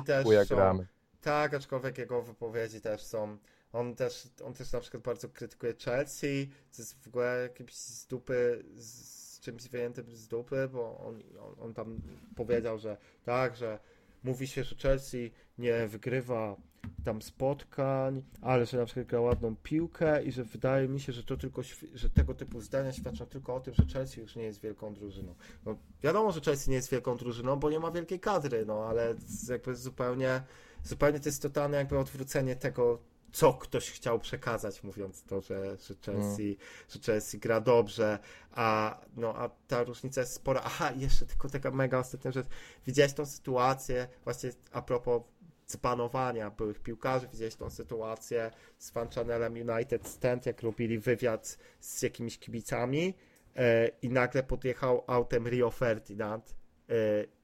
[0.44, 0.86] są, gramy.
[1.20, 3.38] Tak, aczkolwiek jego wypowiedzi też są
[3.72, 8.06] on też, on też na przykład bardzo krytykuje Chelsea, co jest w ogóle jakimś z
[8.06, 12.00] dupy, z czymś wyjętym z dupy, bo on, on, on tam
[12.36, 13.78] powiedział, że tak, że
[14.24, 16.56] mówi się, że Chelsea nie wygrywa
[17.04, 21.22] tam spotkań, ale że na przykład gra ładną piłkę i że wydaje mi się, że
[21.22, 21.62] to tylko,
[21.94, 25.34] że tego typu zdania świadczą tylko o tym, że Chelsea już nie jest wielką drużyną.
[25.66, 29.14] No, wiadomo, że Chelsea nie jest wielką drużyną, bo nie ma wielkiej kadry, no ale
[29.48, 30.42] jakby zupełnie,
[30.84, 32.98] zupełnie to jest totalne jakby odwrócenie tego,
[33.32, 36.56] co ktoś chciał przekazać, mówiąc to, że, że, Chelsea, mm.
[36.88, 38.18] że Chelsea gra dobrze,
[38.52, 40.60] a, no, a ta różnica jest spora.
[40.64, 42.46] Aha, jeszcze tylko taka mega ostatnia rzecz.
[42.86, 45.22] Widziałeś tą sytuację, właśnie a propos
[45.66, 52.02] zbanowania byłych piłkarzy, widziałeś tą sytuację z fan channelem United Stand, jak robili wywiad z
[52.02, 53.14] jakimiś kibicami
[53.56, 56.54] e, i nagle podjechał autem Rio Ferdinand
[56.88, 56.94] e,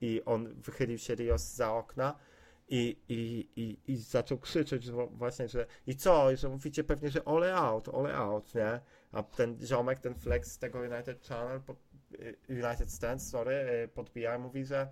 [0.01, 2.19] i on wychylił się Rio za okna
[2.69, 7.55] i, i, i, i zaczął krzyczeć, właśnie, że i co, że mówicie pewnie, że ole
[7.55, 8.81] out, ole out, nie?
[9.13, 11.61] A ten ziomek, ten flex z tego United Channel,
[12.13, 14.89] y, United Stand, sorry, y, podbija mówi, że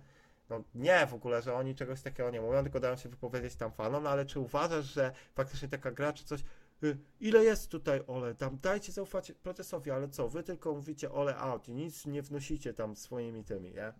[0.49, 3.71] no nie w ogóle, że oni czegoś takiego nie mówią, tylko dają się wypowiedzieć tam
[3.71, 6.43] fanom, no ale czy uważasz, że faktycznie taka gra, czy coś,
[6.83, 11.37] y, ile jest tutaj ole, tam dajcie zaufać procesowi, ale co, wy tylko mówicie ole
[11.37, 13.93] out i nic nie wnosicie tam swoimi tymi, nie?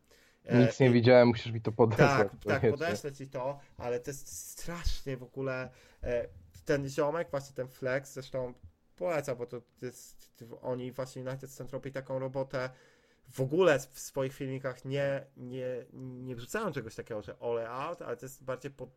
[0.52, 2.32] Nic nie widziałem, musisz mi to podesłać.
[2.46, 5.70] Tak, tak, podeślę ci to, ale to jest strasznie w ogóle.
[6.04, 6.28] E,
[6.66, 8.54] ten ziomek, właśnie ten Flex, zresztą
[8.96, 12.70] poleca, bo to jest, oni właśnie United Stand robi taką robotę.
[13.30, 18.18] W ogóle w swoich filmikach nie, nie, nie wrzucają czegoś takiego, że all out, ale
[18.18, 18.90] to jest bardziej pod,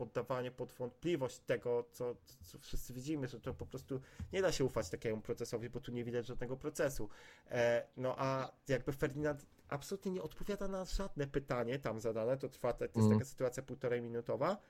[0.00, 4.00] poddawanie pod wątpliwość tego, co, co wszyscy widzimy, że to po prostu
[4.32, 7.08] nie da się ufać takiemu procesowi, bo tu nie widać żadnego procesu.
[7.50, 12.72] E, no a jakby Ferdynand absolutnie nie odpowiada na żadne pytanie tam zadane, to trwa,
[12.72, 13.12] to jest mm.
[13.12, 14.62] taka sytuacja półtorej minutowa,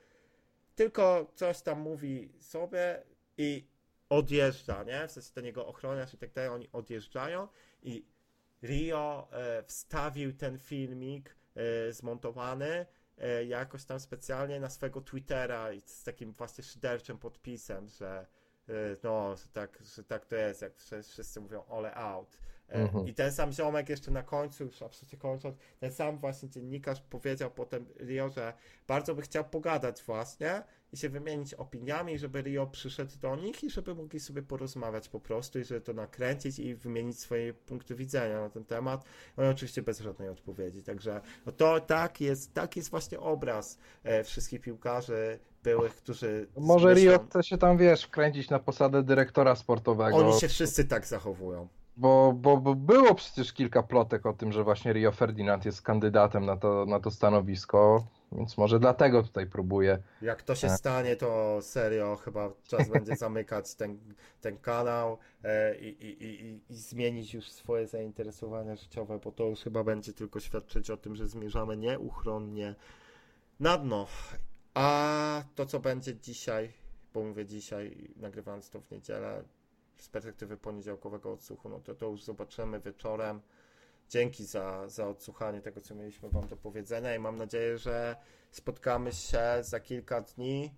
[0.74, 3.02] tylko coś tam mówi sobie
[3.38, 3.66] i
[4.08, 5.08] odjeżdża, nie?
[5.08, 7.48] W sensie ten jego ochroniarz i tak dalej, oni odjeżdżają
[7.82, 8.04] i
[8.62, 12.86] Rio e, wstawił ten filmik e, zmontowany
[13.46, 18.26] jakoś tam specjalnie na swojego Twittera z takim właśnie szyderczym podpisem, że
[18.68, 22.38] e, no, że tak, że tak to jest, jak wszyscy mówią all out.
[22.68, 23.08] Mhm.
[23.08, 27.50] I ten sam ziomek jeszcze na końcu, już absolutnie kończąc, ten sam właśnie dziennikarz powiedział
[27.50, 28.52] potem Rio, że
[28.86, 30.62] bardzo by chciał pogadać właśnie
[30.92, 35.20] i się wymienić opiniami, żeby Rio przyszedł do nich i żeby mogli sobie porozmawiać po
[35.20, 39.04] prostu i żeby to nakręcić i wymienić swoje punkty widzenia na ten temat.
[39.36, 40.82] No i oczywiście bez żadnej odpowiedzi.
[40.82, 46.48] Także no to tak jest, tak jest właśnie obraz e, wszystkich piłkarzy byłych, którzy...
[46.56, 50.16] Może Rio chce się tam, wiesz, wkręcić na posadę dyrektora sportowego.
[50.16, 51.68] Oni się wszyscy tak zachowują.
[51.96, 56.46] Bo, bo, bo było przecież kilka plotek o tym, że właśnie Rio Ferdinand jest kandydatem
[56.46, 59.98] na to, na to stanowisko, więc może dlatego tutaj próbuję.
[60.22, 60.76] Jak to się e.
[60.76, 63.98] stanie, to serio chyba czas będzie zamykać ten,
[64.40, 69.60] ten kanał e, i, i, i, i, zmienić już swoje zainteresowania życiowe, bo to już
[69.60, 72.74] chyba będzie tylko świadczyć o tym, że zmierzamy nieuchronnie
[73.60, 74.06] na dno.
[74.74, 76.72] A to, co będzie dzisiaj,
[77.14, 79.44] bo mówię dzisiaj, nagrywając to w niedzielę,
[79.96, 83.40] z perspektywy poniedziałkowego odsłuchu, no to to już zobaczymy wieczorem.
[84.10, 88.16] Dzięki za, za odsłuchanie tego, co mieliśmy Wam do powiedzenia i mam nadzieję, że
[88.50, 90.74] spotkamy się za kilka dni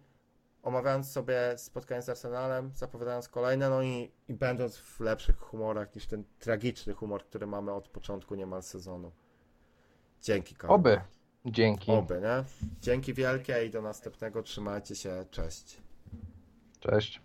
[0.62, 6.06] omawiając sobie spotkanie z Arsenalem, zapowiadając kolejne, no i, i będąc w lepszych humorach niż
[6.06, 9.12] ten tragiczny humor, który mamy od początku niemal sezonu.
[10.22, 10.76] Dzięki, Karol.
[10.76, 11.00] Oby.
[11.44, 11.92] Dzięki.
[11.92, 12.44] Oby, nie?
[12.80, 14.42] Dzięki wielkie i do następnego.
[14.42, 15.26] Trzymajcie się.
[15.30, 15.80] Cześć.
[16.80, 17.20] Cześć.